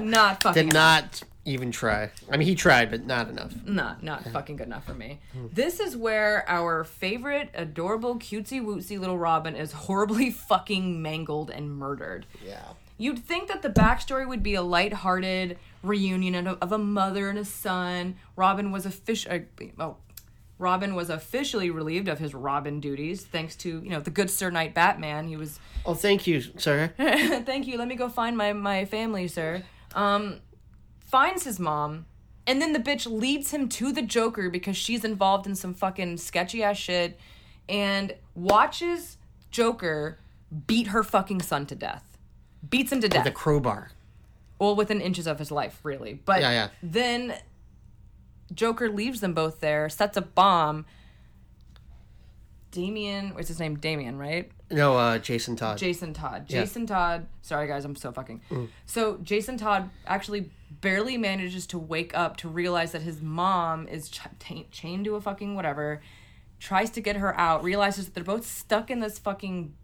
[0.00, 2.10] not fucking Did not even try.
[2.30, 3.54] I mean, he tried, but not enough.
[3.66, 5.20] not not fucking good enough for me.
[5.52, 11.70] This is where our favorite adorable cutesy wootsy little Robin is horribly fucking mangled and
[11.70, 12.26] murdered.
[12.44, 12.62] Yeah.
[13.00, 17.38] You'd think that the backstory would be a lighthearted reunion of, of a mother and
[17.38, 18.16] a son.
[18.34, 19.40] Robin was a official.
[19.78, 19.96] Oh,
[20.58, 24.50] Robin was officially relieved of his Robin duties thanks to you know the good Sir
[24.50, 25.28] Knight Batman.
[25.28, 26.92] He was Oh, thank you, sir.
[26.98, 27.78] Thank you.
[27.78, 29.62] Let me go find my my family, sir.
[29.94, 30.40] Um,
[31.10, 32.06] finds his mom,
[32.46, 36.18] and then the bitch leads him to the Joker because she's involved in some fucking
[36.18, 37.18] sketchy ass shit,
[37.68, 39.16] and watches
[39.50, 40.18] Joker
[40.66, 42.04] beat her fucking son to death.
[42.68, 43.24] Beats him to death.
[43.24, 43.90] the crowbar.
[44.58, 46.14] well, within inches of his life, really.
[46.24, 46.68] But Yeah, yeah.
[46.82, 47.34] then
[48.52, 50.84] Joker leaves them both there, sets a bomb.
[52.70, 53.76] Damien, what's his name?
[53.76, 54.50] Damien, right?
[54.70, 55.78] No, uh, Jason Todd.
[55.78, 56.44] Jason Todd.
[56.48, 56.60] Yeah.
[56.60, 57.26] Jason Todd.
[57.40, 58.42] Sorry, guys, I'm so fucking.
[58.84, 64.08] So Jason Todd actually barely manages to wake up to realize that his mom is
[64.10, 66.00] ch- ta- chained to a fucking whatever.
[66.60, 67.62] Tries to get her out.
[67.62, 69.74] Realizes that they're both stuck in this fucking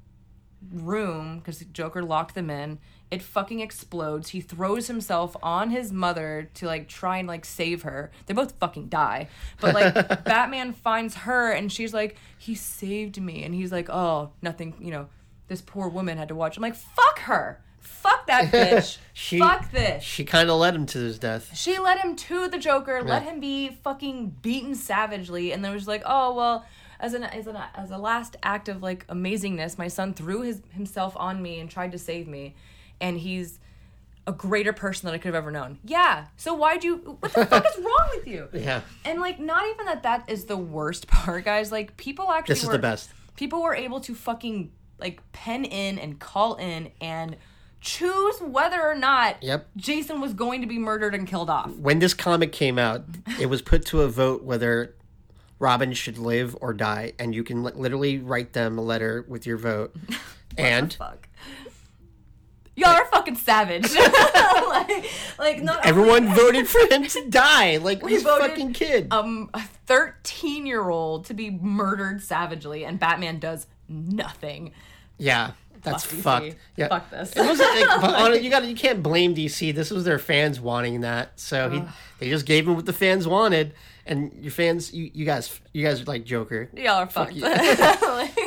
[0.72, 2.78] room because Joker locked them in.
[3.10, 4.30] It fucking explodes.
[4.30, 8.10] He throws himself on his mother to like try and like save her.
[8.26, 9.28] They both fucking die.
[9.60, 9.94] But like
[10.24, 13.44] Batman finds her and she's like, he saved me.
[13.44, 15.08] And he's like, oh, nothing, you know,
[15.48, 16.56] this poor woman had to watch.
[16.56, 17.62] I'm like, fuck her.
[17.84, 18.98] Fuck that bitch.
[19.16, 20.02] She- fuck this.
[20.02, 21.56] She kind of led him to his death.
[21.56, 25.86] She led him to the Joker, let him be fucking beaten savagely, and then was
[25.86, 26.66] like, oh well,
[26.98, 30.62] as an as an as a last act of like amazingness, my son threw his
[30.70, 32.56] himself on me and tried to save me,
[33.00, 33.60] and he's
[34.26, 35.78] a greater person than I could have ever known.
[35.84, 36.26] Yeah.
[36.36, 36.96] So why'd you?
[37.20, 38.48] What the fuck is wrong with you?
[38.52, 38.80] Yeah.
[39.04, 41.70] And like, not even that that is the worst part, guys.
[41.70, 43.10] Like, people actually This is were, the best.
[43.36, 47.36] People were able to fucking like pen in and call in and
[47.84, 49.68] choose whether or not Yep.
[49.76, 51.70] Jason was going to be murdered and killed off.
[51.76, 53.04] When this comic came out,
[53.38, 54.94] it was put to a vote whether
[55.58, 59.46] Robin should live or die, and you can li- literally write them a letter with
[59.46, 59.94] your vote.
[60.58, 61.28] and Fuck.
[62.76, 63.94] Y'all are fucking savage.
[64.68, 69.08] like, like not Everyone voted for him to die, like We this voted, fucking kid.
[69.12, 74.72] um a 13 year old to be murdered savagely, and Batman does nothing.
[75.18, 75.52] yeah,
[75.84, 76.56] that's Fuck fucked.
[76.76, 77.36] Yeah, Fuck this.
[77.36, 77.68] It wasn't.
[77.80, 79.74] Like, but on you got you can't blame DC.
[79.74, 81.82] This was their fans wanting that, so he
[82.18, 83.74] they just gave him what the fans wanted,
[84.06, 86.68] and your fans, you, you guys, you guys are like Joker.
[86.74, 87.32] Y'all are fucked.
[87.32, 87.44] you.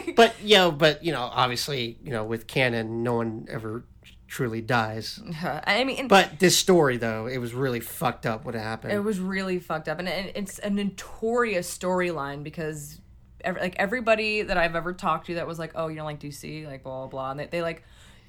[0.15, 3.83] But you know, but you know, obviously, you know, with canon, no one ever
[4.27, 5.19] truly dies.
[5.43, 8.93] I mean, But this story, though, it was really fucked up what happened.
[8.93, 12.99] it was really fucked up, and it, it's a notorious storyline because,
[13.47, 16.19] ev like everybody that I've ever talked to that was like, "Oh, you don't like
[16.19, 17.83] DC," like blah blah blah, and they, they like.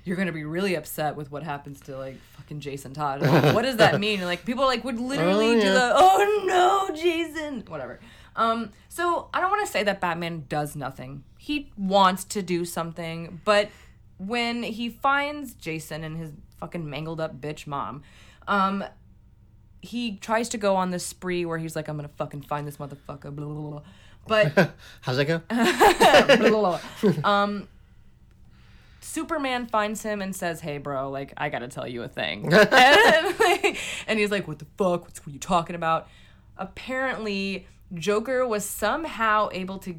[0.04, 3.20] You're gonna be really upset with what happens to like fucking Jason Todd.
[3.20, 4.20] Like, what does that mean?
[4.20, 6.44] And, like people like would literally Oh, do the oh
[6.88, 8.00] no, Jason, whatever.
[8.34, 11.24] Um, so I don't want to say that Batman does nothing.
[11.36, 13.68] He wants to do something, but
[14.16, 18.02] when he finds Jason and his fucking mangled up bitch mom,
[18.46, 18.84] um,
[19.82, 22.78] he tries to go on this spree where he's like, I'm gonna fucking find this
[22.78, 23.82] motherfucker, blah, blah, blah.
[24.28, 25.42] But How's that go?
[27.24, 27.68] um,
[29.00, 33.76] Superman finds him and says, "Hey, bro, like I gotta tell you a thing," and,
[34.06, 35.04] and he's like, "What the fuck?
[35.04, 36.08] What's what are you talking about?"
[36.58, 39.96] Apparently, Joker was somehow able to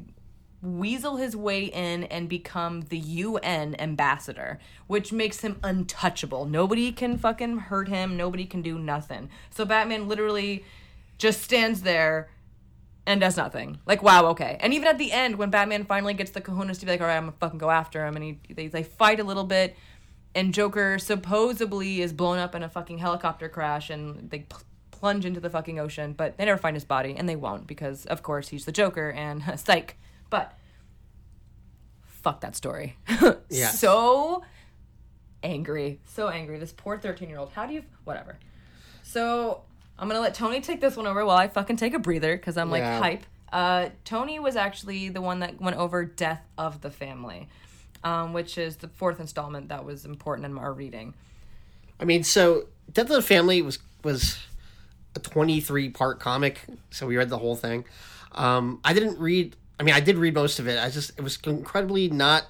[0.62, 6.44] weasel his way in and become the UN ambassador, which makes him untouchable.
[6.44, 8.16] Nobody can fucking hurt him.
[8.16, 9.30] Nobody can do nothing.
[9.50, 10.64] So Batman literally
[11.18, 12.28] just stands there
[13.06, 13.78] and does nothing.
[13.86, 14.56] Like, wow, okay.
[14.60, 17.06] And even at the end, when Batman finally gets the kahunas to be like, all
[17.06, 19.76] right, I'm gonna fucking go after him, and he they, they fight a little bit,
[20.34, 25.24] and Joker supposedly is blown up in a fucking helicopter crash, and they pl- plunge
[25.24, 28.22] into the fucking ocean, but they never find his body, and they won't because, of
[28.22, 29.96] course, he's the Joker, and psych.
[30.28, 30.52] But
[32.04, 32.96] fuck that story.
[33.52, 33.70] Yeah.
[33.70, 34.44] So
[35.42, 36.58] angry, so angry.
[36.60, 37.50] This poor thirteen year old.
[37.50, 37.82] How do you?
[38.04, 38.38] Whatever.
[39.02, 39.62] So
[40.00, 42.56] I'm gonna let Tony take this one over while I fucking take a breather because
[42.56, 42.98] I'm like Yeah.
[42.98, 43.24] hype.
[43.52, 47.48] Uh, Tony was actually the one that went over Death of the Family,
[48.02, 51.12] um, which is the fourth installment that was important in our reading.
[52.00, 54.38] I mean, so Death of the Family was was
[55.14, 56.60] a 23 part comic,
[56.90, 57.84] so we read the whole thing.
[58.32, 59.56] Um, I didn't read.
[59.78, 60.78] I mean, I did read most of it.
[60.82, 62.46] I just it was incredibly not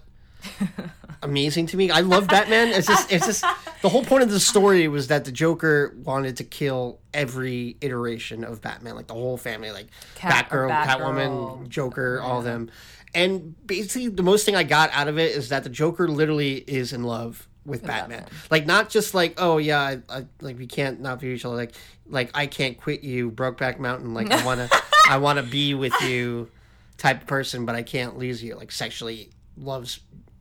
[1.22, 1.90] amazing to me.
[1.90, 2.68] I love Batman.
[2.68, 3.44] It's just it's just
[3.82, 8.44] the whole point of the story was that the Joker wanted to kill every iteration
[8.44, 10.86] of Batman, like the whole family, like Cat- Batgirl, Batgirl.
[10.86, 12.70] Catwoman, Joker, all of them.
[13.14, 16.58] And basically, the most thing I got out of it is that the Joker literally
[16.58, 18.20] is in love with Batman.
[18.20, 18.38] Batman.
[18.50, 21.56] Like not just like oh yeah, I, I, like we can't not be each other.
[21.56, 21.74] Like
[22.06, 24.14] like I can't quit you, Brokeback Mountain.
[24.14, 24.68] Like I wanna
[25.08, 26.50] I wanna be with you,
[26.98, 28.54] type of person, but I can't lose you.
[28.54, 30.00] Like sexually loves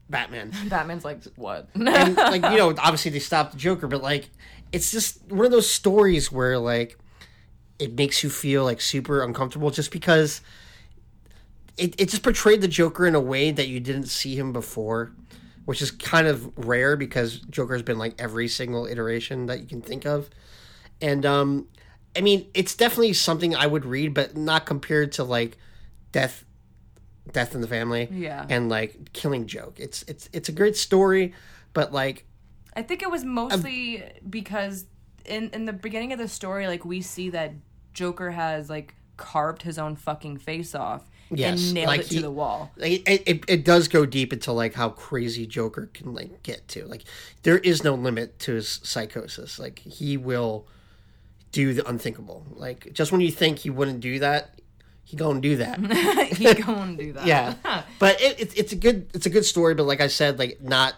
[0.10, 0.52] Batman.
[0.70, 1.70] Batman's like, what?
[1.76, 4.30] and like you know obviously they stopped the joker but like
[4.72, 6.98] it's just one of those stories where like
[7.78, 10.42] it makes you feel like super uncomfortable just because
[11.78, 15.12] it, it just portrayed the joker in a way that you didn't see him before
[15.66, 19.82] which is kind of rare because joker's been like every single iteration that you can
[19.82, 20.30] think of
[21.02, 21.68] and um
[22.16, 25.58] i mean it's definitely something i would read but not compared to like
[26.12, 26.44] death
[27.34, 28.46] death in the family Yeah.
[28.50, 31.34] and like killing joke it's it's it's a great story
[31.74, 32.26] but like
[32.76, 34.86] I think it was mostly because
[35.26, 37.52] in in the beginning of the story, like we see that
[37.94, 42.16] Joker has like carved his own fucking face off Yes, and nailed like it he-
[42.18, 42.72] to the wall.
[42.78, 46.86] it, it, it does go deep into like how crazy joker can like get to
[46.86, 47.04] like
[47.44, 50.66] there is no limit to his psychosis like he will
[51.52, 54.59] do the unthinkable like just when you think he wouldn't do that
[55.10, 55.80] he gonna do that
[56.38, 57.26] he to do that.
[57.26, 57.56] yeah
[58.00, 60.62] but it, it, it's a good it's a good story but like i said like
[60.62, 60.94] not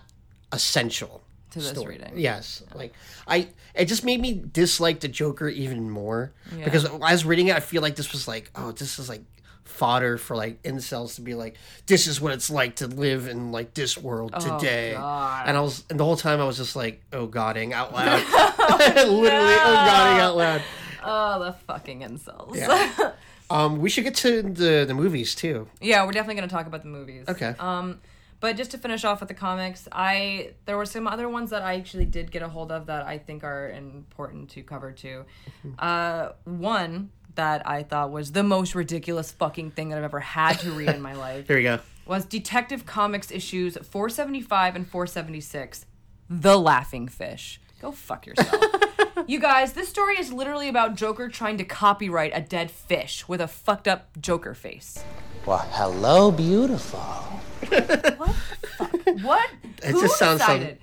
[0.52, 1.21] essential
[1.52, 1.97] To this story.
[1.97, 2.17] reading.
[2.17, 2.93] yes like
[3.26, 6.65] i it just made me dislike the joker even more Yeah.
[6.65, 9.08] because as I was reading it i feel like this was like oh this is
[9.08, 9.24] like
[9.63, 13.54] fodder for like incels to be like this is what it's like to live in
[13.54, 15.47] like this world oh, today Oh, God.
[15.47, 18.21] and i was and the whole time i was just like oh godding out loud
[18.28, 20.62] oh, literally oh godding out loud
[21.04, 22.56] Oh, the fucking incels.
[22.56, 23.13] Yeah.
[23.52, 26.68] Um we should get to the the movies too Yeah, we're definitely going to talk
[26.68, 27.26] about the movies.
[27.28, 27.54] Okay.
[27.60, 28.00] Um,
[28.40, 31.62] but just to finish off with the comics, I there were some other ones that
[31.62, 35.26] I actually did get a hold of that I think are important to cover too.
[35.78, 40.60] Uh, one that I thought was the most ridiculous fucking thing that I've ever had
[40.62, 45.86] to read in my life here we go was Detective Comics issues 475 and 476,
[46.30, 47.62] The Laughing Fish.
[47.80, 48.64] Go fuck yourself.
[49.28, 53.42] you guys, this story is literally about Joker trying to copyright a dead fish with
[53.42, 55.04] a fucked up Joker face.
[55.46, 57.00] Well, hello, beautiful.
[59.22, 59.50] What?
[59.84, 60.80] It Who just sounds so- decided?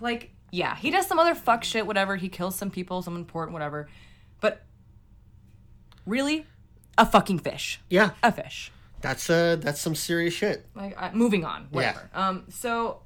[0.00, 2.16] like yeah, he does some other fuck shit, whatever.
[2.16, 3.88] He kills some people, some important, whatever.
[4.40, 4.62] But
[6.06, 6.46] really,
[6.98, 7.80] a fucking fish.
[7.88, 8.72] Yeah, A fish.
[9.00, 10.66] that's uh that's some serious shit.
[10.74, 12.08] Like I, moving on, whatever.
[12.14, 13.00] Um, so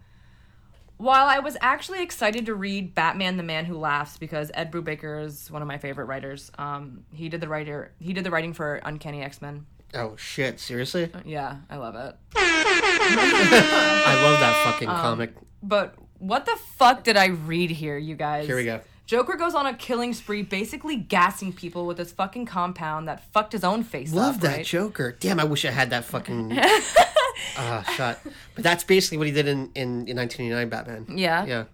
[0.97, 5.25] while I was actually excited to read Batman: The Man Who Laughs because Ed Brubaker
[5.25, 6.51] is one of my favorite writers.
[6.59, 9.67] Um, he did the writer, he did the writing for Uncanny X Men.
[9.95, 11.11] Oh shit, seriously?
[11.25, 12.17] Yeah, I love it.
[12.37, 15.35] I love that fucking Um, comic.
[15.63, 18.47] But what the fuck did I read here, you guys?
[18.47, 18.81] Here we go.
[19.07, 23.53] Joker goes on a killing spree, basically gassing people with his fucking compound that fucked
[23.53, 24.65] his own face Love up, that right?
[24.67, 25.15] Joker.
[25.21, 26.49] Damn, I wish I had that fucking
[27.57, 28.19] uh, shot.
[28.55, 31.07] But that's basically what he did in, in, in 1989 Batman.
[31.17, 31.45] Yeah.
[31.45, 31.65] Yeah.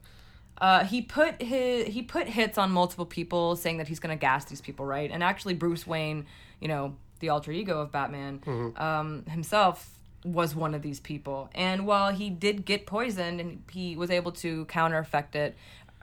[0.59, 4.44] Uh, he put his he put hits on multiple people, saying that he's gonna gas
[4.44, 5.11] these people, right?
[5.11, 6.27] And actually, Bruce Wayne,
[6.61, 11.49] you know, the alter ego of Batman, um, himself was one of these people.
[11.55, 15.57] And while he did get poisoned, and he was able to counter effect it,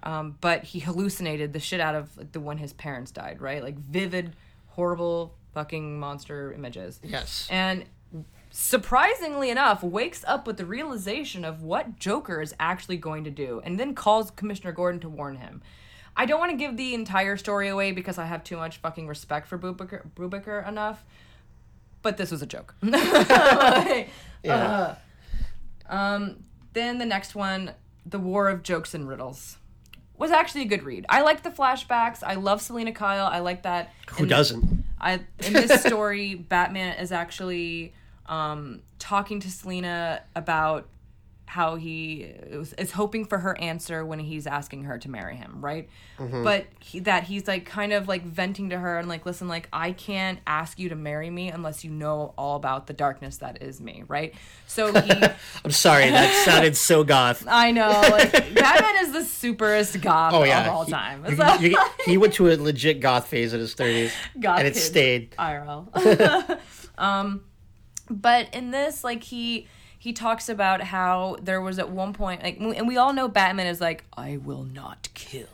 [0.04, 3.62] um, but he hallucinated the shit out of like, the when his parents died, right?
[3.62, 4.36] Like vivid,
[4.67, 7.00] horrible, fucking monster images.
[7.04, 7.48] Yes.
[7.50, 7.86] And
[8.60, 13.62] surprisingly enough, wakes up with the realization of what Joker is actually going to do,
[13.63, 15.62] and then calls Commissioner Gordon to warn him.
[16.15, 19.08] I don't want to give the entire story away because I have too much fucking
[19.08, 21.06] respect for Brubaker, Brubaker enough,
[22.02, 22.74] but this was a joke.
[22.82, 24.10] Like,
[24.43, 24.96] Yeah.
[25.88, 26.43] um,
[26.74, 27.74] then the next one,
[28.08, 29.58] The War of Jokes and Riddles,
[30.17, 31.06] was actually a good read.
[31.10, 32.24] I like the flashbacks.
[32.24, 33.28] I love Selina Kyle.
[33.28, 33.93] I like that.
[34.13, 34.84] Who in- doesn't?
[35.00, 37.93] I in this story, Batman is actually
[38.27, 40.87] um, talking to Selina about
[41.49, 45.59] how he is, is hoping for her answer when he's asking her to marry him,
[45.61, 45.87] right?
[46.19, 49.69] But he, that he's like kind of like venting to her and like, listen, like
[49.71, 53.61] I can't ask you to marry me unless you know all about the darkness that
[53.63, 54.33] is me, right?
[54.65, 55.09] So he.
[55.63, 57.45] I'm sorry, that sounded so goth.
[57.49, 61.23] I know, like Batman is the superest goth Oh yeah, of all He- time.
[61.29, 64.67] you- So- you- he went to a legit goth phase in his 30s, Goth and
[64.67, 65.31] it stayed.
[65.39, 66.59] IRL.
[66.97, 67.41] um,
[68.10, 69.67] but in this, like he
[70.00, 73.67] he talks about how there was at one point, like, and we all know Batman
[73.67, 75.48] is like, I will not kill.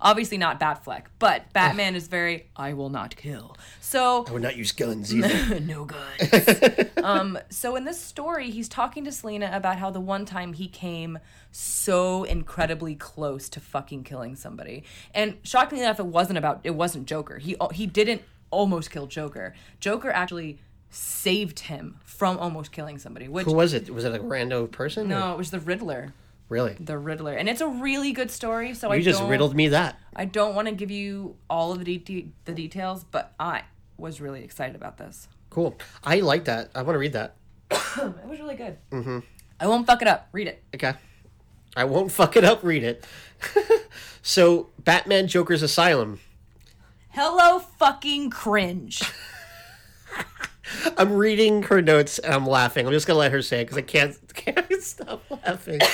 [0.00, 3.56] Obviously not Batfleck, but Batman is very, I will not kill.
[3.80, 5.60] So I would not use guns either.
[5.60, 6.88] no guns.
[7.02, 10.68] um, so in this story, he's talking to Selina about how the one time he
[10.68, 11.18] came
[11.52, 17.06] so incredibly close to fucking killing somebody, and shockingly enough, it wasn't about it wasn't
[17.06, 17.38] Joker.
[17.38, 19.54] He he didn't almost kill Joker.
[19.80, 20.58] Joker actually
[20.94, 23.28] saved him from almost killing somebody.
[23.28, 23.90] Which Who was it?
[23.90, 25.08] Was it a rando person?
[25.08, 26.12] no, or- it was the Riddler.
[26.50, 26.76] Really?
[26.78, 28.74] The Riddler, and it's a really good story.
[28.74, 29.98] So I You just don't, riddled me that.
[30.14, 33.62] I don't want to give you all of the de- the details, but I
[33.96, 35.26] was really excited about this.
[35.48, 35.74] Cool.
[36.04, 36.70] I like that.
[36.74, 37.36] I want to read that.
[37.96, 38.76] It was really good.
[38.90, 39.20] Mm-hmm.
[39.60, 40.28] I won't fuck it up.
[40.32, 40.62] Read it.
[40.74, 40.92] Okay.
[41.76, 42.62] I won't fuck it up.
[42.62, 43.04] Read it.
[44.22, 46.20] so, Batman Joker's Asylum.
[47.10, 49.02] Hello, fucking cringe.
[50.96, 52.86] I'm reading her notes and I'm laughing.
[52.86, 55.80] I'm just gonna let her say it because I can't can't stop laughing.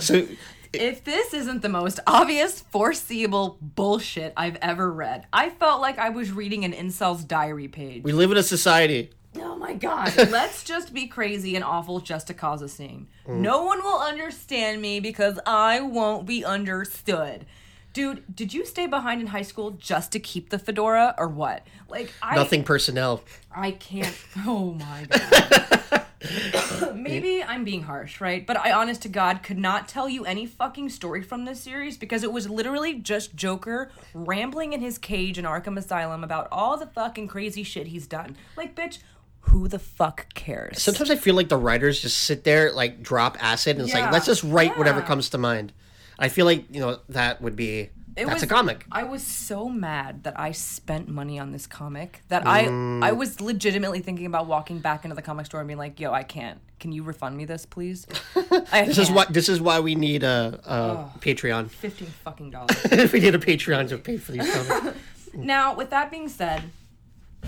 [0.00, 0.26] So,
[0.72, 6.10] if this isn't the most obvious, foreseeable bullshit I've ever read, I felt like I
[6.10, 8.04] was reading an incel's diary page.
[8.04, 9.10] we live in a society.
[9.36, 10.14] Oh my god.
[10.30, 13.08] Let's just be crazy and awful just to cause a scene.
[13.26, 13.38] Mm.
[13.40, 17.46] No one will understand me because I won't be understood.
[17.92, 21.66] Dude, did you stay behind in high school just to keep the fedora or what?
[21.88, 23.22] Like I Nothing personnel.
[23.54, 24.14] I can't.
[24.46, 26.04] Oh my god.
[26.94, 28.44] Maybe I'm being harsh, right?
[28.46, 31.96] But I, honest to God, could not tell you any fucking story from this series
[31.96, 36.76] because it was literally just Joker rambling in his cage in Arkham Asylum about all
[36.76, 38.36] the fucking crazy shit he's done.
[38.56, 38.98] Like, bitch,
[39.42, 40.82] who the fuck cares?
[40.82, 44.04] Sometimes I feel like the writers just sit there, like drop acid, and it's Yeah.
[44.04, 45.72] like let's just write whatever comes to mind.
[46.18, 48.84] I feel like you know that would be It that's was- a comic.
[48.90, 52.66] I was so mad that I spent money on this comic that I
[53.02, 56.12] I was legitimately thinking about walking back into the comic store and being like, "Yo,
[56.12, 56.58] I can't.
[56.80, 58.06] Can you refund me this, please?"
[58.72, 61.70] This is why this is why we need a, a Patreon.
[61.70, 63.12] fifteen fucking dollars.
[63.12, 64.96] we need a Patreon to pay for these comics.
[65.34, 66.62] Now, with that being said,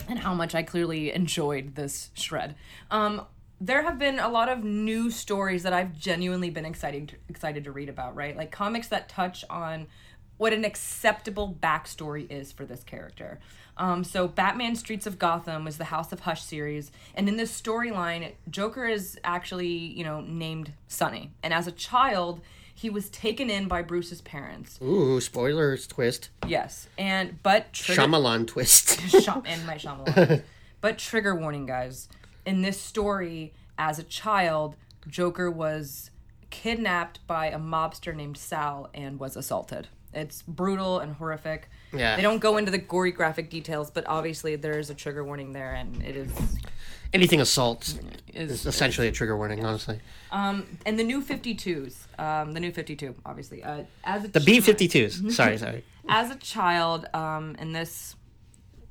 [0.06, 2.54] and how much I clearly enjoyed this shred,
[2.90, 3.22] um,
[3.60, 7.72] there have been a lot of new stories that I've genuinely been excited excited to
[7.72, 8.14] read about.
[8.16, 9.86] Right, like comics that touch on
[10.38, 13.38] what an acceptable backstory is for this character.
[13.76, 17.58] Um, so, Batman Streets of Gotham was the House of Hush series, and in this
[17.58, 22.40] storyline, Joker is actually, you know, named Sonny, and as a child,
[22.74, 24.78] he was taken in by Bruce's parents.
[24.82, 26.30] Ooh, spoilers twist.
[26.46, 29.00] Yes, and but trigger- Shyamalan twist.
[29.46, 30.42] And my Shyamalan.
[30.80, 32.08] but trigger warning, guys.
[32.46, 34.76] In this story, as a child,
[35.08, 36.10] Joker was
[36.50, 39.88] kidnapped by a mobster named Sal and was assaulted.
[40.12, 41.68] It's brutal and horrific.
[41.92, 42.16] Yeah.
[42.16, 45.74] They don't go into the gory graphic details, but obviously there's a trigger warning there,
[45.74, 46.30] and it is
[47.12, 47.94] Anything assault
[48.32, 49.98] is is essentially a trigger warning, honestly.
[50.30, 53.64] Um, and the new 52s, um, the new 52, obviously.
[53.64, 55.32] Uh, as a The B 52s.
[55.32, 55.84] Sorry, sorry.
[56.08, 58.14] as a child, um, in this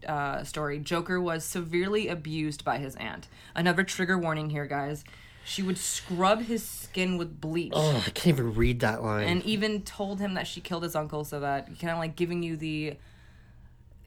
[0.08, 3.28] uh, story, Joker was severely abused by his aunt.
[3.56, 5.04] Another trigger warning here, guys.
[5.46, 7.74] She would scrub his skin with bleach.
[7.76, 9.28] Oh, I can't even read that line.
[9.28, 12.44] and even told him that she killed his uncle so that kind of like giving
[12.44, 12.96] you the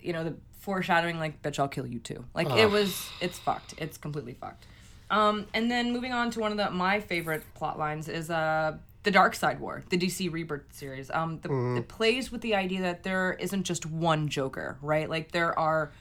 [0.01, 3.74] you know the foreshadowing like bitch i'll kill you too like it was it's fucked
[3.78, 4.66] it's completely fucked
[5.11, 8.76] um and then moving on to one of the my favorite plot lines is uh
[9.03, 13.03] the Darkseid War the dc rebirth series um the, it plays with the idea that
[13.03, 15.93] there isn't just one joker right like there are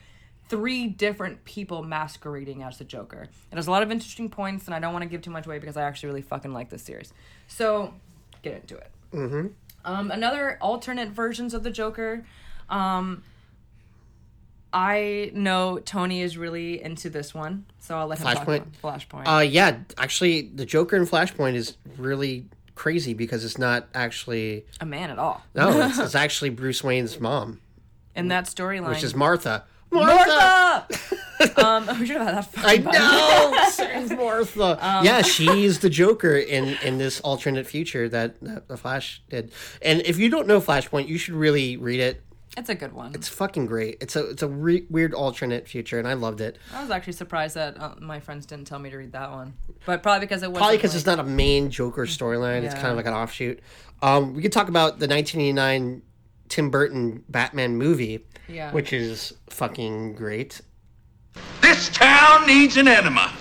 [0.52, 3.30] three different people masquerading as the Joker.
[3.52, 5.46] It has a lot of interesting points, and I don't want to give too much
[5.46, 7.14] away because I actually really fucking like this series.
[7.48, 7.94] So,
[8.42, 8.92] get into it.
[9.14, 9.48] Mm-hmm.
[9.86, 12.26] Um, another alternate versions of the Joker.
[12.70, 13.24] Um,
[14.74, 18.80] I know Tony is really into this one, so I'll let him talk Flashpoint?
[18.84, 19.38] about Flashpoint.
[19.38, 22.46] Uh, yeah, actually, the Joker in Flashpoint is really
[22.82, 24.66] crazy because it's not actually.
[24.80, 25.44] a man at all.
[25.54, 27.62] No, it's, it's actually Bruce Wayne's mom,
[28.16, 28.90] In that storyline.
[28.90, 29.66] which is Martha.
[29.92, 30.88] Martha!
[31.64, 34.80] um, we should have had that I know, Martha.
[34.84, 39.52] Um, yeah, she's the Joker in in this alternate future that, that the Flash did.
[39.84, 42.24] And if you don't know Flashpoint, you should really read it.
[42.58, 43.14] It's a good one.
[43.16, 43.98] It's fucking great.
[44.02, 46.58] It's a it's a re- weird alternate future, and I loved it.
[46.74, 49.54] I was actually surprised that uh, my friends didn't tell me to read that one,
[49.86, 52.64] but probably because it was Probably because it's not a main Joker storyline.
[52.64, 53.62] It's kind of like an offshoot.
[54.02, 56.02] Um, we could talk about the 1989
[56.50, 58.74] Tim Burton Batman movie, Yeah.
[58.74, 60.60] which is fucking great.
[61.62, 63.32] This town needs an enema.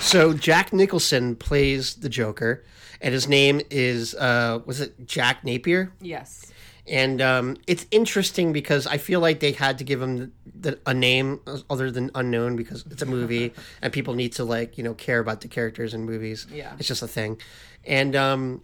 [0.00, 2.64] So Jack Nicholson plays the Joker,
[3.00, 5.92] and his name is uh, was it Jack Napier?
[6.00, 6.51] yes.
[6.86, 10.92] And um, it's interesting because I feel like they had to give him the, a
[10.92, 13.52] name other than unknown because it's a movie
[13.82, 16.46] and people need to like you know care about the characters in movies.
[16.52, 16.74] Yeah.
[16.78, 17.40] it's just a thing,
[17.84, 18.62] and um,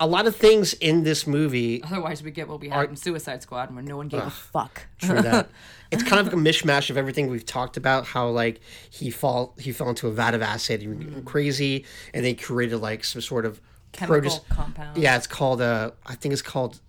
[0.00, 3.42] a lot of things in this movie Otherwise, we get what we had in Suicide
[3.42, 4.86] Squad, where no one gave a fuck.
[4.98, 5.48] True that.
[5.90, 8.04] It's kind of like a mishmash of everything we've talked about.
[8.04, 12.22] How like he fall he fell into a vat of acid, he went crazy, and
[12.22, 13.58] they created like some sort of
[13.92, 14.98] Chemical produce- compound.
[14.98, 16.80] Yeah, it's called uh, I think it's called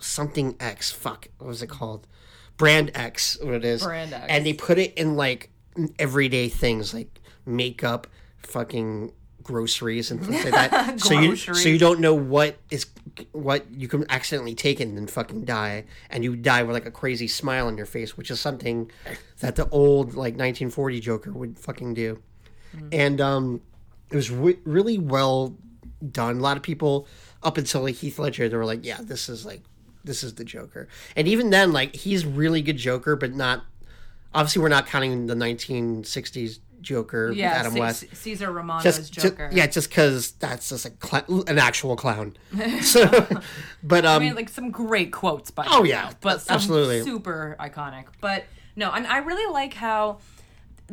[0.00, 0.90] something X.
[0.90, 2.06] Fuck, what was it called?
[2.56, 3.38] Brand X.
[3.42, 3.82] What it is?
[3.82, 4.26] Brand X.
[4.28, 5.50] And they put it in like
[5.98, 8.06] everyday things like makeup,
[8.38, 11.00] fucking groceries and things like that.
[11.00, 12.86] so you so you don't know what is
[13.32, 16.90] what you can accidentally take and then fucking die, and you die with like a
[16.90, 18.90] crazy smile on your face, which is something
[19.40, 22.20] that the old like 1940 Joker would fucking do.
[22.90, 23.60] And um,
[24.10, 25.56] it was re- really well
[26.10, 26.38] done.
[26.38, 27.06] A lot of people
[27.44, 29.62] up until like Heath Ledger, they were like, "Yeah, this is like
[30.04, 33.64] this is the Joker." And even then, like he's really good Joker, but not.
[34.34, 39.20] Obviously, we're not counting the 1960s Joker, Yeah, Adam C- West Cesar Romero's just, ju-
[39.22, 39.48] Joker.
[39.52, 42.36] yeah, just because that's just a cl- an actual clown.
[42.82, 43.06] So,
[43.82, 47.02] but um, I mean, like some great quotes by Oh, him, yeah, but some absolutely.
[47.02, 48.04] super iconic.
[48.20, 48.44] But
[48.76, 50.18] no, and I really like how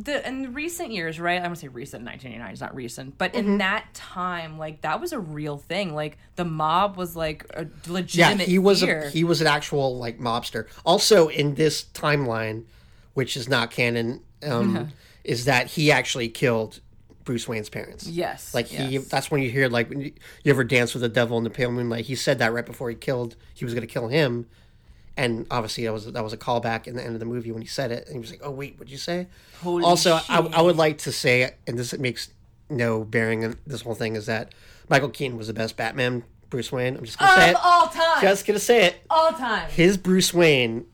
[0.03, 1.37] the in recent years, right?
[1.37, 3.47] I'm gonna say recent, 1989 is not recent, but Mm-hmm.
[3.51, 5.93] in that time, like that was a real thing.
[5.93, 7.67] Like the mob was like a
[8.07, 10.67] yeah, he was a, he was an actual like mobster.
[10.85, 12.63] Also, in this timeline,
[13.13, 14.89] which is not canon, um,
[15.23, 16.79] is that he actually killed
[17.23, 18.07] Bruce Wayne's parents.
[18.07, 19.07] Yes, Like he, yes.
[19.07, 20.11] that's when you hear like when you,
[20.43, 22.05] you ever dance with the devil in the pale moonlight.
[22.05, 23.35] He said that right before he killed.
[23.53, 24.47] He was going to kill him,
[25.17, 27.61] and obviously that was that was a callback in the end of the movie when
[27.61, 28.05] he said it.
[28.07, 29.27] And he was like, "Oh wait, what'd you say?"
[29.61, 30.39] Holy also, I.
[30.53, 32.29] I would like to say, and this makes
[32.69, 34.53] no bearing on this whole thing, is that
[34.89, 36.23] Michael Keaton was the best Batman.
[36.49, 36.97] Bruce Wayne.
[36.97, 37.55] I'm just gonna say it.
[37.63, 39.01] all time, Just gonna say it.
[39.09, 39.69] all time.
[39.69, 40.85] His Bruce Wayne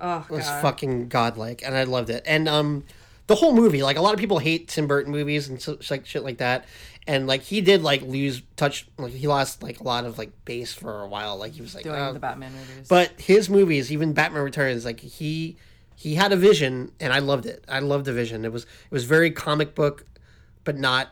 [0.00, 2.22] Oh was god, fucking godlike, and I loved it.
[2.24, 2.84] And um,
[3.26, 6.06] the whole movie, like a lot of people hate Tim Burton movies and so, like
[6.06, 6.64] shit like that.
[7.06, 10.32] And like he did like lose touch, like he lost like a lot of like
[10.44, 11.36] base for a while.
[11.36, 12.86] Like he was like, doing "Oh." the Batman movies.
[12.88, 15.56] but his movies, even Batman Returns, like he
[15.96, 17.64] he had a vision, and I loved it.
[17.68, 18.44] I loved the vision.
[18.44, 20.04] It was it was very comic book,
[20.64, 21.08] but not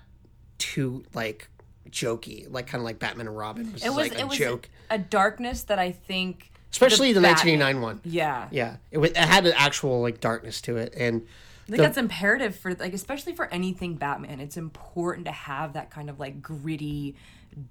[0.58, 1.48] too like
[1.90, 4.38] jokey, like kind of like Batman and Robin, which it was like a it was
[4.38, 8.00] joke, a darkness that I think, especially the, Batman- 1989 one.
[8.04, 11.26] Yeah, Yeah, it, wa- it had an actual like darkness to it, and
[11.70, 14.40] I think the- that's imperative for like especially for anything Batman.
[14.40, 17.14] It's important to have that kind of like gritty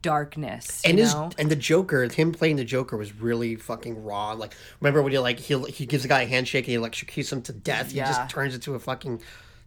[0.02, 0.82] darkness.
[0.84, 1.30] You and his know?
[1.38, 4.32] and the Joker, him playing the Joker was really fucking raw.
[4.34, 7.32] Like, remember when he like he he gives a guy a handshake and he electrocutes
[7.32, 7.92] him to death?
[7.92, 8.08] Yeah.
[8.08, 9.22] He just turns into a fucking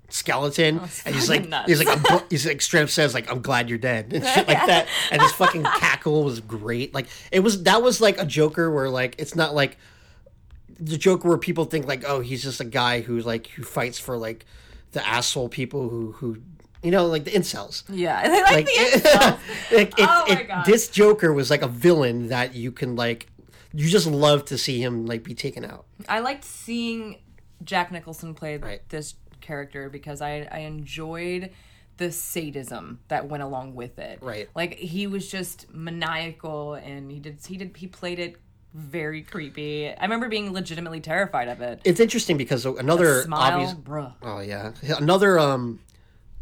[0.08, 1.68] skeleton, and he's like, nuts.
[1.68, 4.46] he's like, I'm, he's like straight up says like, "I'm glad you're dead," and shit
[4.48, 4.86] like that.
[5.10, 6.94] And his fucking cackle was great.
[6.94, 9.78] Like it was that was like a Joker where like it's not like
[10.80, 13.98] the Joker where people think like, oh, he's just a guy who like who fights
[13.98, 14.44] for like
[14.92, 16.38] the asshole people who who
[16.82, 17.82] you know like the incels.
[17.88, 18.72] Yeah, I like, Like, the
[19.08, 19.38] incels.
[19.72, 20.64] like, it, Oh my it- God.
[20.66, 23.26] this Joker was like a villain that you can like,
[23.72, 25.86] you just love to see him like be taken out.
[26.08, 27.20] I liked seeing
[27.64, 28.80] Jack Nicholson play Right.
[28.88, 31.50] this character because I I enjoyed
[31.98, 34.18] the sadism that went along with it.
[34.22, 34.48] Right.
[34.54, 38.36] Like he was just maniacal and he did he did he played it
[38.74, 39.88] very creepy.
[39.88, 41.80] I remember being legitimately terrified of it.
[41.84, 43.74] It's interesting because another Smile, obvious.
[43.74, 44.14] bruh.
[44.22, 45.80] Oh yeah, another um,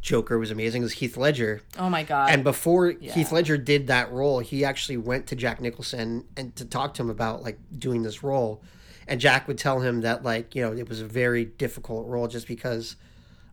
[0.01, 0.83] Joker was amazing.
[0.83, 1.63] Was Heath Ledger.
[1.79, 2.31] Oh my god.
[2.31, 6.65] And before Heath Ledger did that role, he actually went to Jack Nicholson and to
[6.65, 8.63] talk to him about like doing this role.
[9.07, 12.29] And Jack would tell him that like, you know, it was a very difficult role
[12.29, 12.97] just because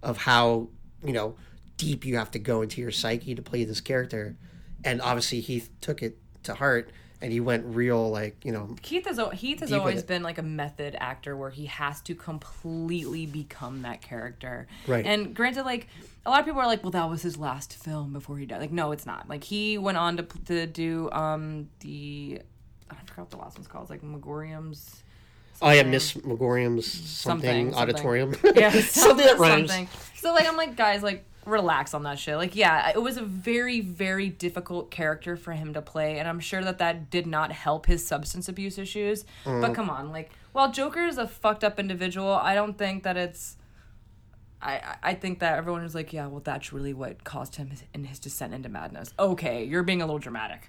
[0.03, 0.69] of how,
[1.03, 1.35] you know,
[1.77, 4.37] deep you have to go into your psyche to play this character.
[4.83, 6.91] And obviously Heath took it to heart
[7.21, 10.43] and he went real like, you know, Keith has Heath has always been like a
[10.43, 14.67] method actor where he has to completely become that character.
[14.85, 15.05] Right.
[15.05, 15.87] And granted, like
[16.25, 18.59] a lot of people are like, "Well, that was his last film before he died."
[18.61, 19.27] Like, no, it's not.
[19.29, 22.41] Like he went on to to do um the
[22.89, 23.83] I forgot what the last one's called.
[23.83, 25.03] It's like Magorium's.
[25.61, 27.95] oh yeah, Miss Magorium's something, Something, something.
[27.95, 28.35] auditorium.
[28.55, 29.69] Yeah, something that rhymes.
[29.71, 29.87] something.
[30.15, 32.37] So like I'm like guys like relax on that shit.
[32.37, 36.39] Like yeah, it was a very very difficult character for him to play, and I'm
[36.39, 39.25] sure that that did not help his substance abuse issues.
[39.45, 39.61] Mm.
[39.61, 43.17] But come on, like while Joker is a fucked up individual, I don't think that
[43.17, 43.56] it's.
[44.61, 47.83] I, I- think that everyone is like, yeah, well, that's really what caused him his,
[47.93, 49.13] in his descent into madness.
[49.19, 50.67] Okay, you're being a little dramatic.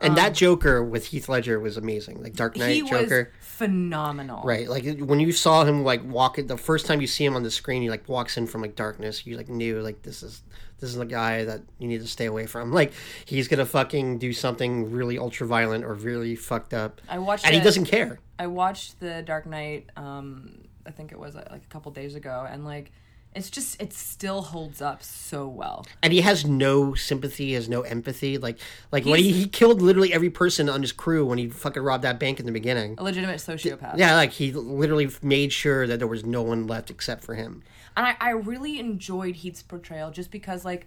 [0.00, 2.22] And that Joker with Heath Ledger was amazing.
[2.22, 3.32] Like Dark Knight he Joker.
[3.38, 4.42] was phenomenal.
[4.44, 7.42] Right, like when you saw him like walk the first time you see him on
[7.42, 9.26] the screen, he like walks in from like darkness.
[9.26, 10.42] You like knew like this is
[10.78, 12.72] this is the guy that you need to stay away from.
[12.72, 12.92] Like
[13.24, 17.00] he's gonna fucking do something really ultra violent or really fucked up.
[17.08, 18.18] I watched and he doesn't care.
[18.38, 19.88] I watched the Dark Knight.
[19.96, 22.92] Um, I think it was uh, like a couple days ago, and like,
[23.36, 25.84] it's just it still holds up so well.
[26.02, 28.38] And he has no sympathy, has no empathy.
[28.38, 28.58] Like
[28.90, 32.04] like when he, he killed literally every person on his crew when he fucking robbed
[32.04, 32.94] that bank in the beginning.
[32.98, 33.98] A legitimate sociopath.
[33.98, 37.62] Yeah, like he literally made sure that there was no one left except for him.
[37.96, 40.86] and I, I really enjoyed Heath's portrayal just because like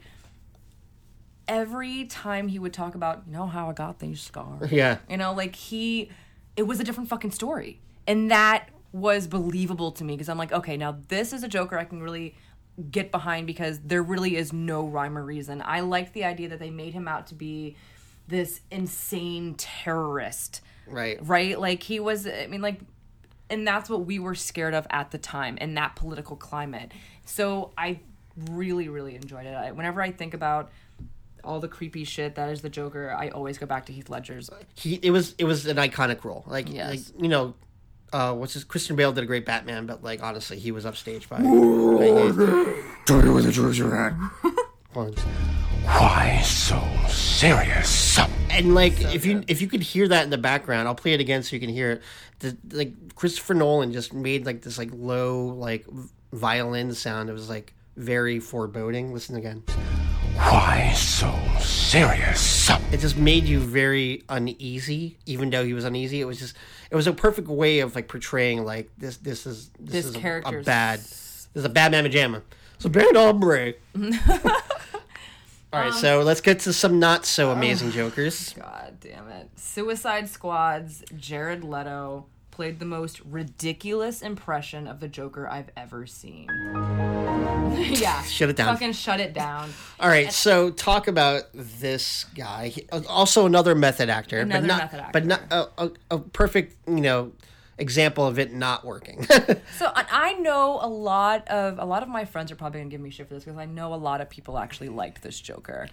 [1.47, 4.71] every time he would talk about you know how I got these scars.
[4.71, 4.97] Yeah.
[5.09, 6.09] You know, like he,
[6.55, 7.79] it was a different fucking story.
[8.07, 11.77] And that was believable to me because I'm like, okay, now this is a Joker
[11.77, 12.35] I can really
[12.91, 15.61] get behind because there really is no rhyme or reason.
[15.65, 17.75] I liked the idea that they made him out to be
[18.27, 21.17] this insane terrorist, Right.
[21.21, 21.59] right?
[21.59, 22.79] Like he was, I mean, like,
[23.49, 26.91] and that's what we were scared of at the time in that political climate.
[27.25, 27.99] So I
[28.49, 29.53] really, really enjoyed it.
[29.55, 30.71] I, whenever I think about
[31.43, 34.49] all the creepy shit that is the Joker, I always go back to Heath Ledger's
[34.75, 36.43] he it was it was an iconic role.
[36.47, 36.89] Like, Yes.
[36.89, 37.55] like you know,
[38.13, 41.29] uh, what's his Christian Bale did a great Batman, but like honestly, he was upstaged
[41.29, 41.37] by.
[43.05, 44.13] Tell me where the drugs are at.
[45.83, 48.19] Why so serious?
[48.49, 51.19] And like, if you if you could hear that in the background, I'll play it
[51.19, 52.01] again so you can hear it.
[52.39, 55.85] The, like Christopher Nolan just made like this like low like
[56.33, 57.29] violin sound.
[57.29, 59.13] It was like very foreboding.
[59.13, 59.63] Listen again.
[60.39, 62.69] Why so serious?
[62.91, 66.21] It just made you very uneasy, even though he was uneasy.
[66.21, 66.55] It was just
[66.89, 70.15] it was a perfect way of like portraying like this this is this, This is
[70.15, 72.41] a, a bad this is a bad mamma jamma.
[72.75, 73.73] It's a bad hombre.
[75.71, 78.53] All right, so um, let's get to some not so amazing oh, jokers.
[78.53, 79.49] God damn it.
[79.55, 82.25] Suicide Squad's Jared Leto
[82.59, 86.45] played the most ridiculous impression of the Joker I've ever seen.
[87.73, 88.21] yeah.
[88.23, 88.73] Shut it down.
[88.73, 89.69] Fucking shut it down.
[90.01, 92.67] All right, so talk about this guy.
[92.67, 95.09] He- uh, also, another method actor, but not, method actor.
[95.13, 97.31] but not a, a, a perfect, you know,
[97.77, 99.25] example of it not working.
[99.77, 102.99] So I know a lot of a lot of my friends are probably gonna give
[102.99, 105.87] me shit for this because I know a lot of people actually liked this Joker.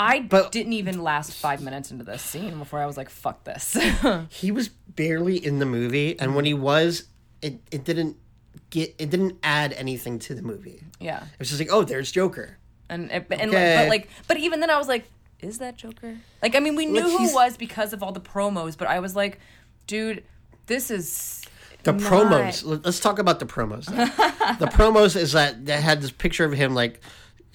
[0.00, 3.44] I But- didn't even last five minutes into this scene before I was like, "Fuck
[3.44, 3.76] this."
[4.30, 7.04] he was barely in the movie, and when he was,
[7.42, 8.16] it, it didn't
[8.70, 10.82] get it didn't add anything to the movie.
[11.00, 12.58] yeah, It was just like, oh, there's Joker.
[12.88, 13.76] and it, and Okay.
[13.78, 15.04] but like, but even then, I was like,
[15.40, 18.20] "Is that Joker?" Like, I mean, we knew Like, who was because of all the
[18.20, 19.40] promos, but I was like,
[19.88, 20.22] "Dude,
[20.66, 21.42] this is."
[21.84, 22.64] The not- promos.
[22.64, 23.86] let- Let's talk about the promos.
[24.58, 27.00] the promos is that they had this picture of him like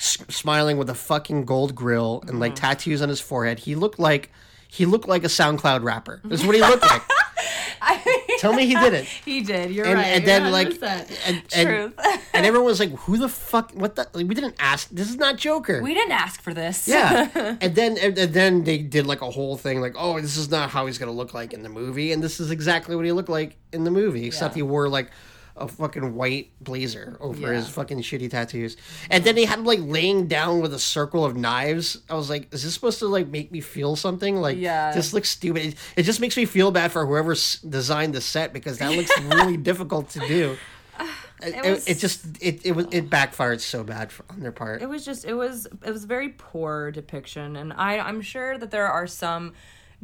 [0.04, 2.66] s- smiling with a fucking gold grill and like mm-hmm.
[2.66, 3.60] tattoos on his forehead.
[3.60, 4.32] He looked like
[4.68, 6.20] he looked like a SoundCloud rapper.
[6.24, 7.02] This is what he looked like.
[7.86, 9.08] I mean, Tell me he didn't.
[9.26, 9.72] He did.
[9.72, 10.06] You're And, right.
[10.08, 10.82] and then like 100%.
[11.28, 11.94] and, and, Truth.
[12.34, 13.72] and everyone was like, "Who the fuck?
[13.74, 14.08] What the?
[14.14, 14.90] Like, we didn't ask.
[14.90, 16.88] This is not Joker." we didn't ask for this.
[16.88, 20.38] Yeah, and then and, and then they did like a whole thing like, oh, this
[20.38, 23.06] is not how he's gonna look like in the movie, and this is exactly what
[23.06, 25.12] he looked like in the movie, except he wore like
[25.56, 27.54] a fucking white blazer over Yeah.
[27.60, 28.76] his fucking shitty tattoos,
[29.10, 32.00] and then they had him like laying down with a circle of knives.
[32.10, 34.38] I was like, is this supposed to like make me feel something?
[34.38, 34.92] Like, Yeah.
[34.94, 35.66] this looks stupid.
[35.66, 38.92] It, it just makes me feel bad for whoever s- designed the set because that
[38.94, 40.58] looks really difficult to do.
[41.46, 44.54] It, it, was- it just it, it was it backfired so bad for, on their
[44.54, 44.82] part.
[44.82, 48.72] it was just it was it was very poor depiction and i i'm sure that
[48.72, 49.52] there are some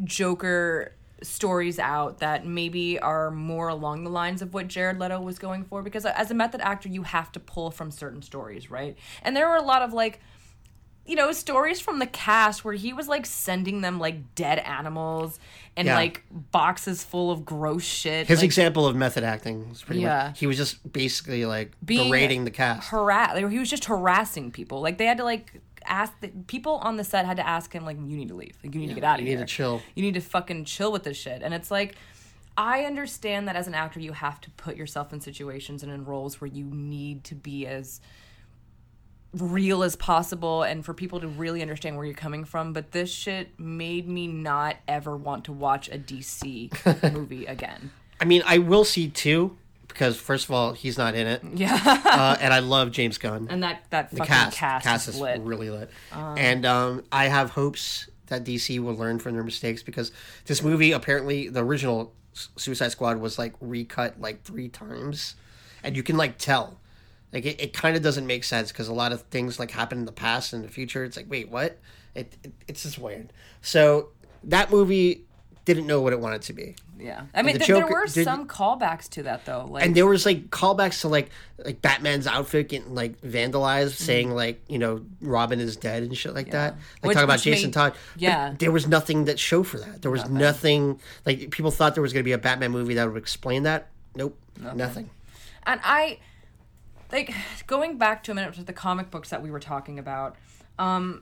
[0.04, 0.92] joker
[1.22, 5.64] stories out that maybe are more along the lines of what jared leto was going
[5.66, 9.36] for because as a method actor you have to pull from certain stories right and
[9.36, 10.20] there were a lot of like
[11.06, 15.40] you know stories from the cast where he was like sending them like dead animals
[15.76, 15.96] and Yeah.
[15.96, 20.28] like boxes full of gross shit His like, example of method acting was pretty Yeah.
[20.28, 22.90] much he was just basically like being berating the cast.
[22.90, 26.76] harass like, he was just harassing people like they had to like ask the people
[26.76, 28.58] on the set had to ask him like you need to leave.
[28.64, 29.82] Like you need to get out of you need to chill.
[29.96, 31.42] you need to fucking chill with this shit.
[31.42, 31.96] And it's like
[32.58, 36.04] i understand that as an actor you have to put yourself in situations and in
[36.04, 38.02] roles where you need to be as
[39.34, 42.74] real as possible and for people to really understand where you're coming from.
[42.74, 47.92] But this shit made me not ever want to watch a dc movie again.
[48.20, 49.56] I mean, I will see two
[50.00, 53.48] because first of all, he's not in it, yeah uh, and I love James Gunn.
[53.50, 57.04] and that that the fucking cast, cast, cast is is lit really lit, and um,
[57.12, 60.14] I have hopes that DC will learn from their mistakes because
[60.46, 65.36] this movie apparently the original Suicide Squad was like recut like three times,
[65.84, 66.80] and you can like tell.
[67.34, 70.00] Like it, it kind of doesn't make sense because a lot of things like happen
[70.00, 71.04] in the past and the future.
[71.04, 71.78] It's like, wait, what?
[72.16, 73.34] It, it it's just weird.
[73.62, 74.10] So
[74.46, 75.26] that movie
[75.66, 76.76] didn't know what it wanted to be.
[77.00, 79.66] Yeah, I mean, the th- there were did- some callbacks to that though.
[79.70, 81.30] Like, and there was like callbacks to like
[81.64, 84.04] like Batman's outfit getting like vandalized, Mm-hmm.
[84.04, 86.74] saying like you know Robin is dead and shit like that.
[86.74, 87.94] Like Which- talking about Jason made- Todd.
[88.16, 88.54] But yeah.
[88.60, 90.02] there was nothing that showed for that.
[90.02, 91.00] There was nothing.
[91.26, 93.88] like people thought there was going to be a Batman movie that would explain that.
[94.16, 94.38] Nope,
[94.76, 95.10] nothing.
[95.64, 96.20] and I,
[97.12, 97.34] like,
[97.68, 100.36] going back to a minute to the comic books that we were talking about.
[100.78, 101.22] Um,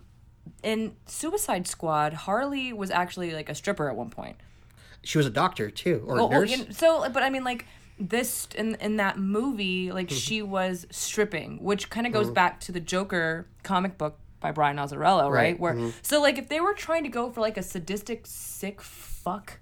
[0.64, 4.38] in Suicide Squad, Harley was actually like a stripper at one point.
[5.08, 6.78] She was a doctor too, or a Well, well, nurse.
[6.78, 7.66] so, but I mean, like
[7.98, 9.96] this in in that movie, Mm-hmm.
[9.96, 14.52] like she was stripping, which kind of goes back to the Joker comic book by
[14.52, 15.32] Brian Azzarello, right?
[15.32, 15.90] Right, Where mm-hmm.
[16.02, 19.60] so like if they were trying to go for like a sadistic, sick fuck,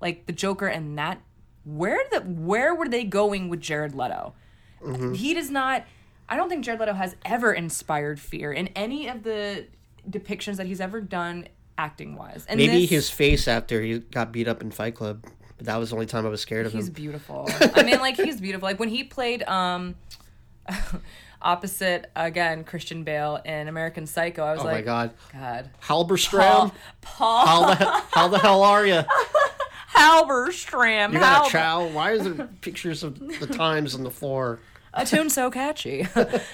[0.00, 1.20] like the Joker and that,
[1.64, 4.34] where the where were they going with Jared Leto?
[4.80, 5.14] Mm-hmm.
[5.14, 5.84] He does not.
[6.28, 9.66] I don't think Jared Leto has ever inspired fear in any of the
[10.08, 11.48] depictions that he's ever done
[11.78, 12.44] acting wise.
[12.48, 15.24] And Maybe this- his face after he got beat up in Fight Club,
[15.56, 16.94] but that was the only time I was scared of He's him.
[16.94, 17.48] He's beautiful.
[17.74, 18.66] I mean, like he's beautiful.
[18.66, 19.94] Like when he played um
[21.42, 26.72] opposite again Christian Bale in American Psycho, I was Oh like, my god, God, Halberstram,
[27.02, 29.02] Paul how the how the hell are you?
[29.94, 31.86] Halberstram, You got a chow?
[31.86, 34.58] Why is there pictures of the times on the floor?
[34.96, 36.06] a tune so catchy.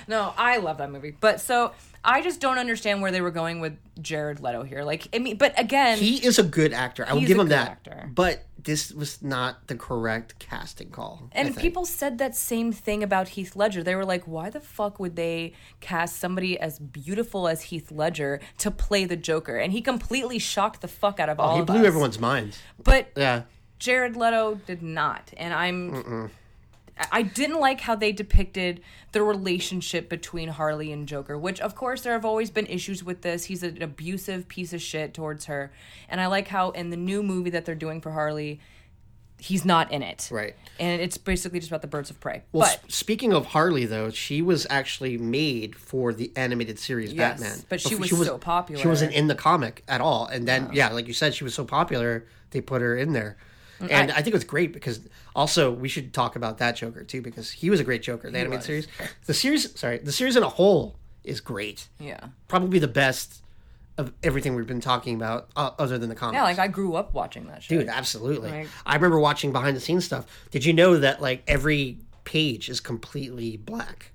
[0.09, 1.73] no, I love that movie, but so
[2.05, 4.85] I just don't understand where they were going with Jared Leto here.
[4.85, 7.05] Like, I mean, but again, He is a good actor.
[7.07, 7.69] I will give him that.
[7.69, 8.11] actor.
[8.15, 11.29] But this was not the correct casting call.
[11.33, 13.83] And people said that same thing about Heath Ledger.
[13.83, 18.41] They were like, why the fuck would they cast somebody as beautiful as Heath Ledger
[18.59, 19.57] to play the Joker?
[19.57, 21.87] And he completely shocked the fuck out of oh, all he blew us.
[21.87, 22.61] everyone's minds.
[22.83, 23.43] But Yeah.
[23.79, 25.33] Jared Leto did not.
[25.37, 26.31] And I'm.
[27.13, 28.81] I didn't like how they depicted
[29.13, 33.23] the relationship between Harley and Joker, which, of course, there have always been issues with
[33.23, 33.45] this.
[33.45, 35.73] He's an abusive piece of shit towards her.
[36.09, 38.61] And I like how in the new movie that they're doing for Harley,
[39.39, 40.29] he's not in it.
[40.31, 40.55] Right.
[40.79, 42.43] And it's basically just about the birds of prey.
[42.53, 47.13] Well, but s- speaking of Harley, though, she was actually made for the animated series
[47.13, 47.65] Yes, Batman.
[47.69, 48.83] but she Before- was so popular.
[48.83, 50.27] She wasn't in the comic at all.
[50.27, 53.37] And then, yeah, like you said, she was so popular, they put her in there.
[53.81, 55.01] Mm, And I, think it was great because
[55.35, 58.31] also we should talk about that Joker too because he was a great Joker.
[58.31, 58.67] The animated was.
[58.67, 58.89] series,
[59.27, 61.89] the series, sorry, the series in a whole is great.
[61.99, 62.21] yeah.
[62.49, 63.43] Probably the best
[63.99, 66.37] of everything we've been talking about, uh, other than the comics.
[66.37, 67.79] Yeah, like I grew up watching that shit.
[67.81, 68.51] Dude, absolutely.
[68.51, 70.25] Like- I remember watching behind the scenes stuff.
[70.51, 74.13] Did you know that like every page is completely black,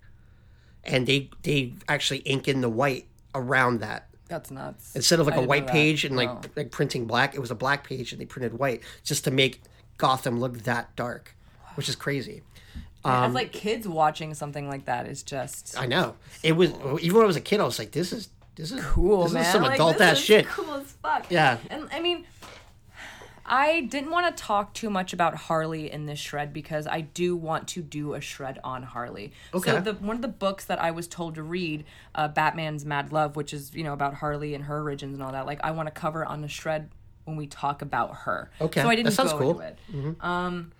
[0.84, 4.96] and they they actually ink in the white around that That's nuts.
[4.96, 7.36] instead of like I a white page and like like printing black.
[7.36, 9.62] It was a black page and they printed white just to make
[9.98, 11.36] Gotham look that dark,
[11.76, 12.42] which is crazy.
[13.04, 16.72] As like kids watching something like that is just um, I know it was
[17.02, 17.60] even when I was a kid.
[17.60, 19.24] I was like, this is this is cool, man.
[19.26, 19.44] This man.
[19.44, 20.48] is some Like, adult ass shit.
[20.48, 21.26] Cool as fuck.
[21.30, 21.58] Yeah.
[21.70, 22.26] And I mean,
[23.48, 27.36] I didn't want to talk too much about Harley in this shred because I do
[27.36, 29.32] want to do a shred on Harley.
[29.54, 29.72] Okay.
[29.72, 31.84] So the one of the books that I was told to read,
[32.16, 35.32] uh, Batman's Mad Love, which is you know about Harley and her origins and all
[35.32, 35.46] that.
[35.46, 36.90] Like I want to cover on a shred
[37.26, 38.50] when we talk about her.
[38.60, 39.60] Okay, So I didn't that sounds go cool.
[39.62, 40.16] into it.
[40.22, 40.72] Um.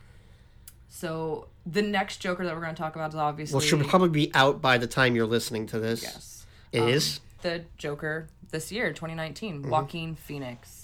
[0.90, 4.10] So the next Joker that we're going to talk about is obviously Well, she'll probably
[4.10, 6.02] be out by the time you're listening to this.
[6.04, 7.20] yes, It is.
[7.42, 9.70] the Joker this year, 2019, Mm-hmm.
[9.70, 10.75] Joaquin Phoenix,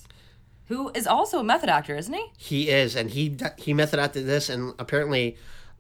[0.72, 2.26] who is also a method actor, isn't he?
[2.38, 5.36] He is, and he he method acted this, and apparently,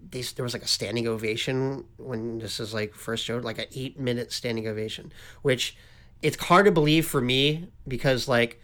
[0.09, 3.67] they, there was like a standing ovation when this is like first showed, like an
[3.73, 5.77] eight minute standing ovation, which
[6.21, 8.61] it's hard to believe for me because like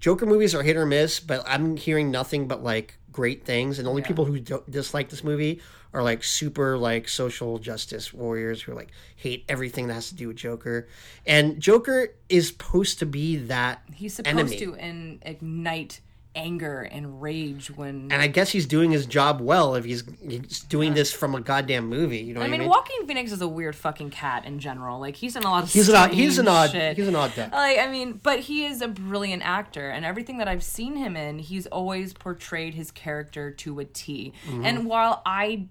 [0.00, 3.86] Joker movies are hit or miss, but I'm hearing nothing but like great things, and
[3.86, 5.62] the only people who dislike this movie
[5.94, 10.28] are like super like social justice warriors who like hate everything that has to do
[10.28, 10.86] with Joker,
[11.26, 14.58] and Joker is supposed to be that He's supposed enemy.
[14.58, 16.02] to in, ignite
[16.36, 18.08] anger and rage when.
[18.12, 21.40] and I guess he's doing his job well if he's, he's doing this from a
[21.40, 22.18] goddamn movie.
[22.18, 22.68] You know I mean, I mean?
[22.68, 25.00] Joaquin Phoenix is a weird fucking cat in general.
[25.00, 26.96] Like he's in a lot of He's an odd- he's an odd- shit.
[26.96, 27.50] he's an odd duck.
[27.52, 31.16] Like I mean, but he is a brilliant actor, and everything that I've seen him
[31.16, 34.32] in, he's always portrayed his character to a T.
[34.46, 34.64] Mm-hmm.
[34.66, 35.68] And while I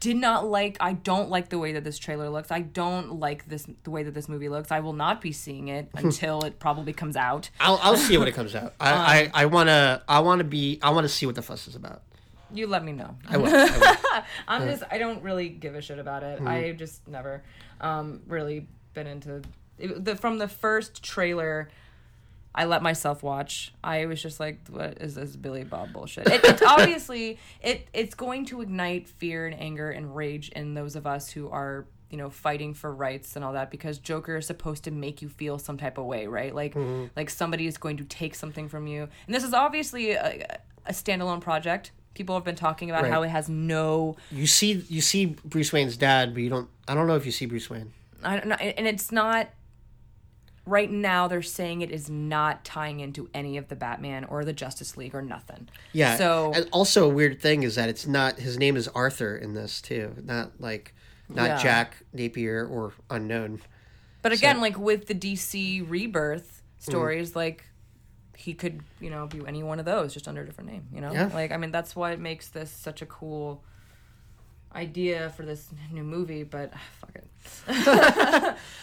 [0.00, 2.50] did not like, I don't like the way that this trailer looks.
[2.50, 4.72] I don't like this the way that this movie looks.
[4.72, 7.50] I will not be seeing it until it probably comes out.
[7.60, 8.74] I'll, I'll see it when it comes out.
[8.80, 11.76] I, Um, I, I wanna I wanna be I wanna see what the fuss is
[11.76, 12.02] about.
[12.52, 13.16] You let me know.
[13.28, 13.54] I will.
[13.54, 14.22] I will.
[14.48, 16.46] I'm just I don't really give a shit about Mm-hmm.
[16.46, 16.50] it.
[16.50, 17.42] I just never
[17.80, 19.42] um really been into
[19.78, 21.68] it, the from the first trailer
[22.54, 23.72] I let myself watch.
[23.82, 28.14] I was just like, "What is this Billy Bob bullshit?" It, it's obviously it it's
[28.14, 32.18] going to ignite fear and anger and rage in those of us who are you
[32.18, 35.58] know fighting for rights and all that because Joker is supposed to make you feel
[35.58, 36.54] some type of way, right?
[36.54, 37.06] Like mm-hmm.
[37.16, 40.92] like somebody is going to take something from you, and this is obviously a, a
[40.92, 41.92] standalone project.
[42.14, 43.12] People have been talking about Right.
[43.12, 46.68] how it has no You see you see Bruce Wayne's dad, but you don't.
[46.88, 47.92] I don't know if you see Bruce Wayne.
[48.24, 49.50] I don't know, and it's not.
[50.70, 54.52] Right now, they're saying it is not tying into any of the Batman or the
[54.52, 55.68] Justice League or nothing.
[55.92, 56.16] Yeah.
[56.16, 59.54] So and also a weird thing is that it's not his name is Arthur in
[59.54, 60.94] this too, not like
[61.28, 61.56] not Yeah.
[61.62, 63.60] Jack Napier or unknown.
[64.22, 67.64] But again, like with the DC rebirth stories, like
[68.36, 70.86] he could, you know, be any one of those, just under a different name.
[70.94, 71.30] You know, Yeah.
[71.34, 73.64] like I mean, that's why it makes this such a cool
[74.74, 76.42] idea for this new movie.
[76.44, 77.26] But ah, fuck it.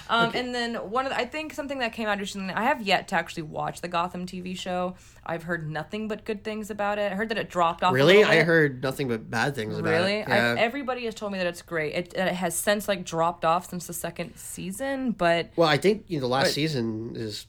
[0.10, 2.54] um, And then one of the, I think something that came out recently.
[2.54, 4.96] I have yet to actually watch the Gotham TV show.
[5.26, 7.12] I've heard nothing but good things about it.
[7.12, 7.94] I heard that it dropped off.
[7.94, 10.30] Really, I heard nothing but bad things about Really, it.
[10.30, 10.56] I, Yeah.
[10.58, 11.94] everybody has told me that it's great.
[11.94, 16.06] It, it has since like dropped off since the second season, but well, I think
[16.08, 17.48] you know, the last season is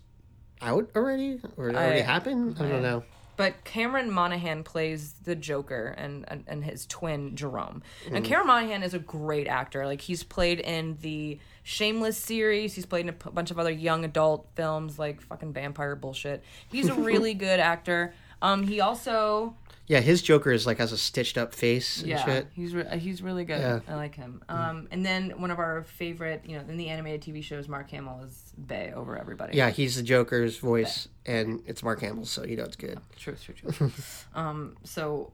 [0.60, 2.56] out already, or it already I- happened.
[2.58, 3.04] I don't know.
[3.38, 7.84] But Cameron Monaghan plays the Joker and and, and his twin Jerome.
[8.08, 8.16] Mm.
[8.16, 9.86] And Cameron Monaghan is a great actor.
[9.86, 12.74] Like he's played in the Shameless series.
[12.74, 16.42] He's played in a p- bunch of other young adult films like fucking vampire bullshit.
[16.68, 18.12] He's a really good actor.
[18.42, 19.54] Um, he also
[19.88, 22.46] Yeah, his Joker is like has a stitched up face and yeah, shit.
[22.52, 23.58] he's re- he's really good.
[23.60, 23.80] Yeah.
[23.88, 24.42] I like him.
[24.48, 27.90] Um, and then one of our favorite, you know, in the animated TV shows, Mark
[27.90, 29.56] Hamill is Bay over everybody.
[29.56, 32.98] Yeah, he's the Joker's voice, and it's Mark Hamill, so you know it's good.
[33.16, 33.90] True, true, true.
[34.34, 35.32] um, so,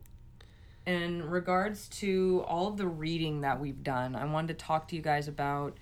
[0.87, 4.97] in regards to all of the reading that we've done, I wanted to talk to
[4.97, 5.77] you guys about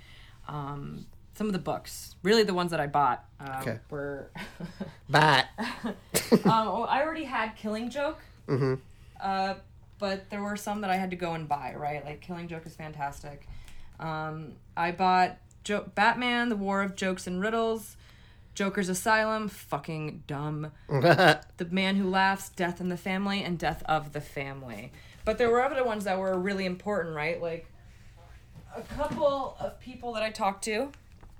[0.49, 1.05] um,
[1.35, 2.15] some of the books.
[2.23, 3.79] Really, the ones that I bought uh, Okay.
[3.91, 4.31] were.
[5.11, 8.19] But um, I already had Killing Joke.
[8.49, 8.75] Mm-hmm.
[9.21, 9.55] Uh,
[9.99, 11.75] but there were some that I had to go and buy.
[11.77, 13.47] Right, like Killing Joke is fantastic.
[14.01, 17.97] Um, I bought jo- Batman: The War of Jokes and Riddles.
[18.55, 20.73] Joker's Asylum, fucking dumb.
[20.89, 24.93] The Man Who Laughs, Death in the Family, and Death of the Family.
[25.25, 27.41] But there were other ones that were really important, right?
[27.41, 27.67] Like
[28.77, 30.91] a couple of people that I talked to,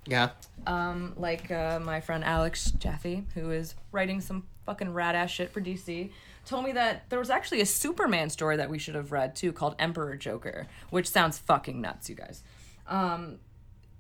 [0.07, 0.31] yeah,
[0.67, 5.51] um, like uh, my friend Alex Jaffe, who is writing some fucking rad ass shit
[5.51, 6.11] for DC,
[6.47, 9.53] told me that there was actually a Superman story that we should have read too
[9.53, 12.43] called Emperor Joker, which sounds fucking nuts, you guys.
[12.87, 13.39] Um,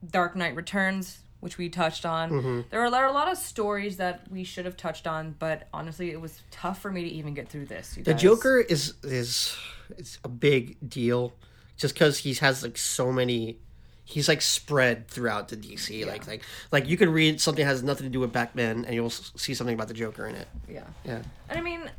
[0.08, 2.64] Dark Knight Returns, which we touched on.
[2.70, 5.68] There, are, there are a lot of stories that we should have touched on, but
[5.72, 7.96] honestly, it was tough for me to even get through this.
[7.96, 8.14] You the.
[8.14, 9.56] Joker is is
[9.98, 11.32] it's a big deal,
[11.76, 13.58] just because he has like so many.
[14.04, 16.06] He's like spread throughout the DC.
[16.06, 18.94] Like like like you could read something that has nothing to do with Batman, and
[18.94, 20.48] you'll see something about the Joker in it.
[20.68, 20.84] Yeah.
[21.04, 21.22] Yeah.
[21.48, 21.90] And I mean,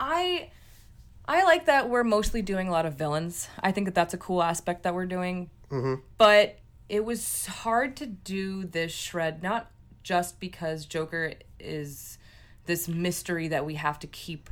[0.00, 0.50] I
[1.26, 3.48] I like that we're mostly doing a lot of villains.
[3.60, 5.50] I think that that's a cool aspect that we're doing.
[5.70, 6.00] Mm-hmm.
[6.16, 9.70] But it was hard to do this shred, not
[10.02, 12.16] just because Joker is
[12.64, 14.48] this mystery that we have to keep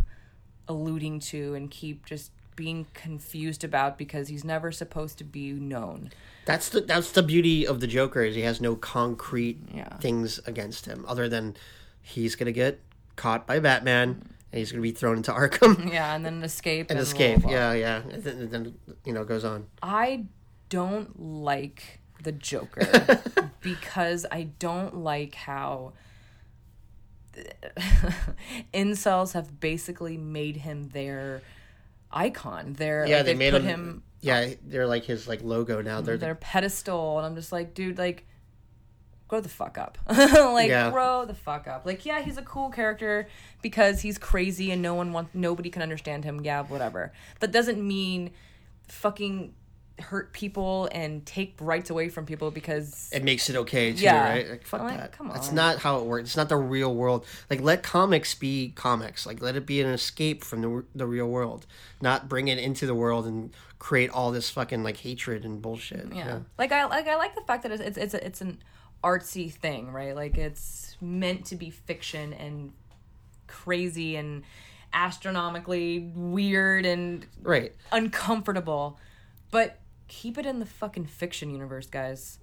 [0.69, 6.11] alluding to and keep just being confused about because he's never supposed to be known.
[6.45, 9.97] That's the that's the beauty of the Joker is he has no concrete Yeah.
[9.99, 11.57] things against him other than
[12.03, 12.81] he's gonna get
[13.17, 14.23] caught by Batman
[14.57, 17.41] and he's gonna be thrown into Arkham Yeah, and then escape and blah, escape.
[17.41, 17.59] blah, blah.
[17.59, 18.03] Yeah, yeah.
[18.11, 19.67] And then, and then you know goes on.
[19.83, 20.25] I
[20.71, 23.21] don't like the Joker
[23.61, 25.93] because I don't like how
[28.73, 31.43] incels have basically made him their
[32.11, 32.73] icon.
[32.73, 36.01] Their Yeah, like, they made him, him Yeah, they're like his like logo now.
[36.01, 38.27] They're their pedestal, and I'm just like, dude, like.
[39.29, 39.99] Grow the fuck up.
[40.09, 40.91] like Yeah.
[40.91, 41.85] grow the fuck up.
[41.85, 43.29] Like yeah, he's a cool character
[43.63, 46.41] because he's crazy and no one wants nobody can understand him.
[46.45, 47.13] Yeah, whatever.
[47.41, 48.31] That doesn't mean
[48.89, 49.55] fucking
[49.99, 54.29] hurt people and take rights away from people because it makes it okay too, Yeah.
[54.29, 54.51] right?
[54.51, 55.13] Like, fuck like, that.
[55.13, 56.29] come That's not how it works.
[56.29, 57.25] It's not the real world.
[57.49, 59.25] Like let comics be comics.
[59.27, 61.67] Like let it be an escape from the the real world,
[62.01, 66.13] not bring it into the world and create all this fucking like hatred and bullshit.
[66.15, 66.41] yeah.
[66.59, 68.59] Like I like I like the fact that it's it's it's, it's an
[69.07, 70.17] artsy thing, right?
[70.17, 72.73] Like it's meant to be fiction and
[73.47, 74.43] crazy and
[74.93, 77.73] astronomically weird and Right.
[77.93, 78.99] uncomfortable,
[79.51, 79.79] but
[80.09, 82.39] keep it in the fucking fiction universe, guys.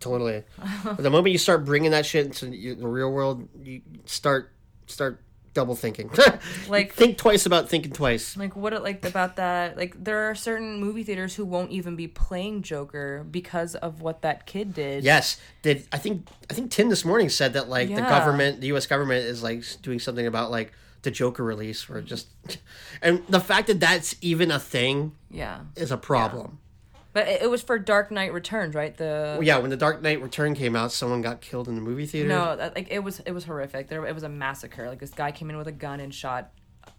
[0.00, 0.44] Totally.
[0.98, 4.52] the moment you start bringing that shit into the real world, you start
[4.86, 5.20] start
[5.54, 6.10] double thinking.
[6.68, 8.36] Like- think twice about thinking twice.
[8.36, 9.76] Like what it like about that?
[9.76, 14.22] Like there are certain movie theaters who won't even be playing Joker because of what
[14.22, 15.04] that kid did.
[15.04, 18.68] Yes, did I think I think Tim this morning said that like the government, the
[18.68, 18.86] U.S.
[18.86, 20.72] government is like doing something about like
[21.02, 22.26] the Joker release, or just,
[23.02, 25.60] and the fact that that's even a thing Yeah.
[25.76, 26.58] is a problem.
[27.12, 28.96] But it, was for Dark Knight Returns, right?
[28.96, 31.80] The Well, yeah, when the Dark Knight Return came out, someone got killed in the
[31.80, 32.28] movie theater.
[32.28, 33.88] No, that, like it was it was horrific.
[33.88, 34.88] There it was a massacre.
[34.88, 36.52] Like this guy came in with a gun and shot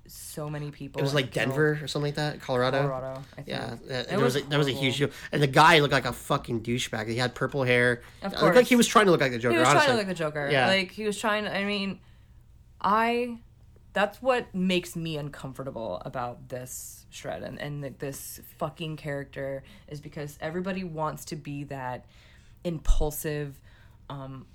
[0.07, 0.99] so many people.
[0.99, 2.81] it was like killed Denver or something like that, Colorado.
[2.81, 3.21] Colorado.
[3.33, 3.47] I think.
[3.47, 5.93] Yeah, that, there was, was a, that was a huge deal, and the guy looked
[5.93, 7.07] like a fucking douchebag.
[7.07, 8.01] He had purple hair.
[8.23, 9.53] Of It looked like he was trying to look like the Joker.
[9.53, 9.85] He was honestly.
[9.85, 10.49] trying to look like the Joker.
[10.51, 10.67] Yeah.
[10.67, 11.47] Like he was trying.
[11.47, 11.99] I mean,
[12.81, 13.37] I.
[13.91, 19.99] That's what makes me uncomfortable about this shred and and th- this fucking character is
[19.99, 22.05] because everybody wants to be that
[22.63, 23.59] impulsive
[24.09, 24.45] um,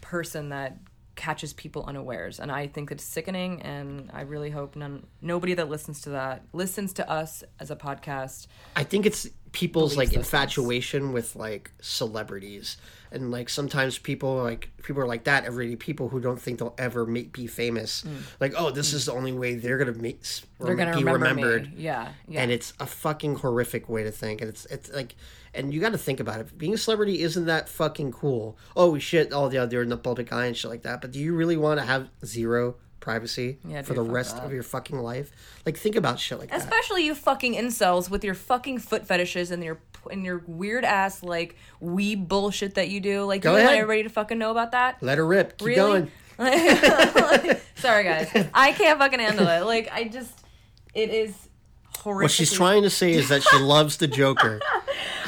[0.00, 0.76] person that
[1.14, 5.68] catches people unawares and i think it's sickening and i really hope none nobody that
[5.68, 10.14] listens to that listens to us as a podcast I think it's people's like those
[10.14, 10.26] things.
[10.26, 12.78] infatuation with like celebrities,
[13.10, 16.74] and like sometimes people like people are like that everyday people who don't think they'll
[16.78, 18.02] ever make, be famous.
[18.40, 20.44] Like, oh, this is the only way they're gonna make Mm.
[20.60, 21.76] they're gonna be remember remembered.
[21.76, 21.82] me.
[21.82, 25.14] yeah yeah And it's a fucking horrific way to think, and it's it's like,
[25.54, 26.56] and you got to think about it.
[26.56, 28.56] Being a celebrity isn't that fucking cool.
[28.76, 29.30] Oh shit!
[29.32, 31.00] Oh yeah, they're in the public eye and shit like that.
[31.00, 34.44] But do you really want to have zero privacy Yeah, for the rest that.
[34.44, 35.30] of your fucking life?
[35.66, 36.60] Like, think about shit like that.
[36.60, 39.78] Especially you fucking incels with your fucking foot fetishes and your
[40.10, 43.24] and your weird ass like wee bullshit that you do.
[43.24, 43.78] Like Go you want ahead.
[43.80, 45.02] everybody to fucking know about that.
[45.02, 45.58] Let her rip.
[45.58, 45.76] Keep Really?
[46.00, 46.10] going.
[47.76, 49.60] Sorry guys, I can't fucking handle it.
[49.64, 50.32] Like I just,
[50.94, 51.34] it is
[51.98, 52.24] horrific.
[52.24, 54.60] What she's trying to say is that she loves the Joker.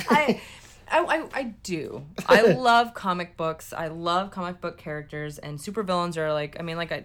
[0.09, 0.41] I,
[0.91, 2.05] I, I, do.
[2.27, 3.73] I love comic books.
[3.73, 6.57] I love comic book characters, and supervillains are like.
[6.59, 7.05] I mean, like I,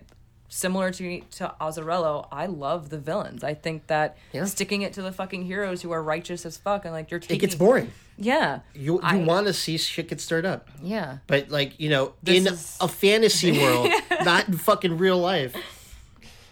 [0.50, 2.28] similar to to Azzarello.
[2.32, 3.44] I love the villains.
[3.44, 4.46] I think that Yeah.
[4.46, 7.38] sticking it to the fucking heroes who are righteous as fuck, and like you're taking.
[7.38, 7.92] It gets boring.
[8.18, 8.60] Yeah.
[8.74, 11.20] You you I- want to see shit get stirred up, Yeah.
[11.28, 13.90] but like you know, This in is- a fantasy world,
[14.26, 15.56] not in fucking real life.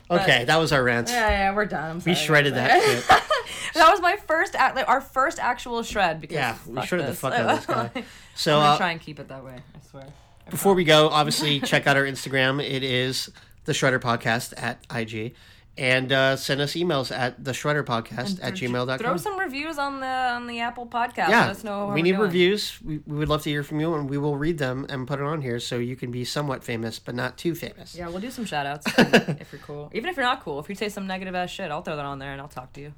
[0.09, 1.09] Okay, that was our rant.
[1.09, 1.97] Yeah, yeah, we're done.
[1.97, 3.03] I'm we shredded that shit.
[3.73, 6.19] That was my first, act, like, our first actual shred.
[6.21, 7.19] Because Yeah, we shredded the this.
[7.19, 8.03] fuck out of this guy.
[8.35, 9.55] So I'm gonna uh, try and keep it that way.
[9.55, 10.05] I swear.
[10.51, 12.63] before we go, obviously check out our Instagram.
[12.63, 13.31] It is
[13.65, 15.33] the Shredder Podcast at IG.
[15.79, 18.97] And uh, send us emails at the Shredder Podcast at gmail.com.
[18.97, 21.29] Throw some reviews on the on the Apple Podcast.
[21.29, 21.87] yeah, Let us know.
[21.89, 22.21] we need doing.
[22.23, 22.79] reviews.
[22.83, 25.19] We, we would love to hear from you, and we will read them and put
[25.19, 27.93] it on here so you can be somewhat famous, but not too famous.
[27.93, 29.91] Yeah, we'll do some shout outs if you're cool.
[29.93, 32.05] Even if you're not cool, if you say some negative ass shit, I'll throw that
[32.05, 32.93] on there and I'll talk to you.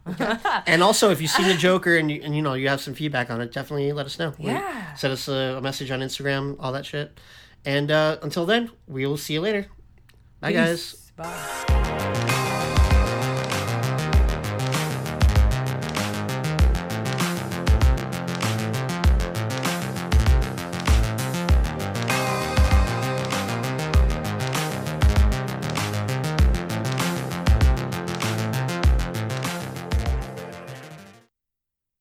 [0.66, 2.94] And also, if you've seen the Joker and you, and you know you have some
[2.94, 4.34] feedback on it, definitely let us know.
[4.40, 4.96] We- Yeah.
[4.96, 7.20] send us a, a message on Instagram, all that shit.
[7.66, 9.68] And uh, until then, we will see you later.
[10.40, 11.12] Bye, guys.
[11.18, 12.28] Bye.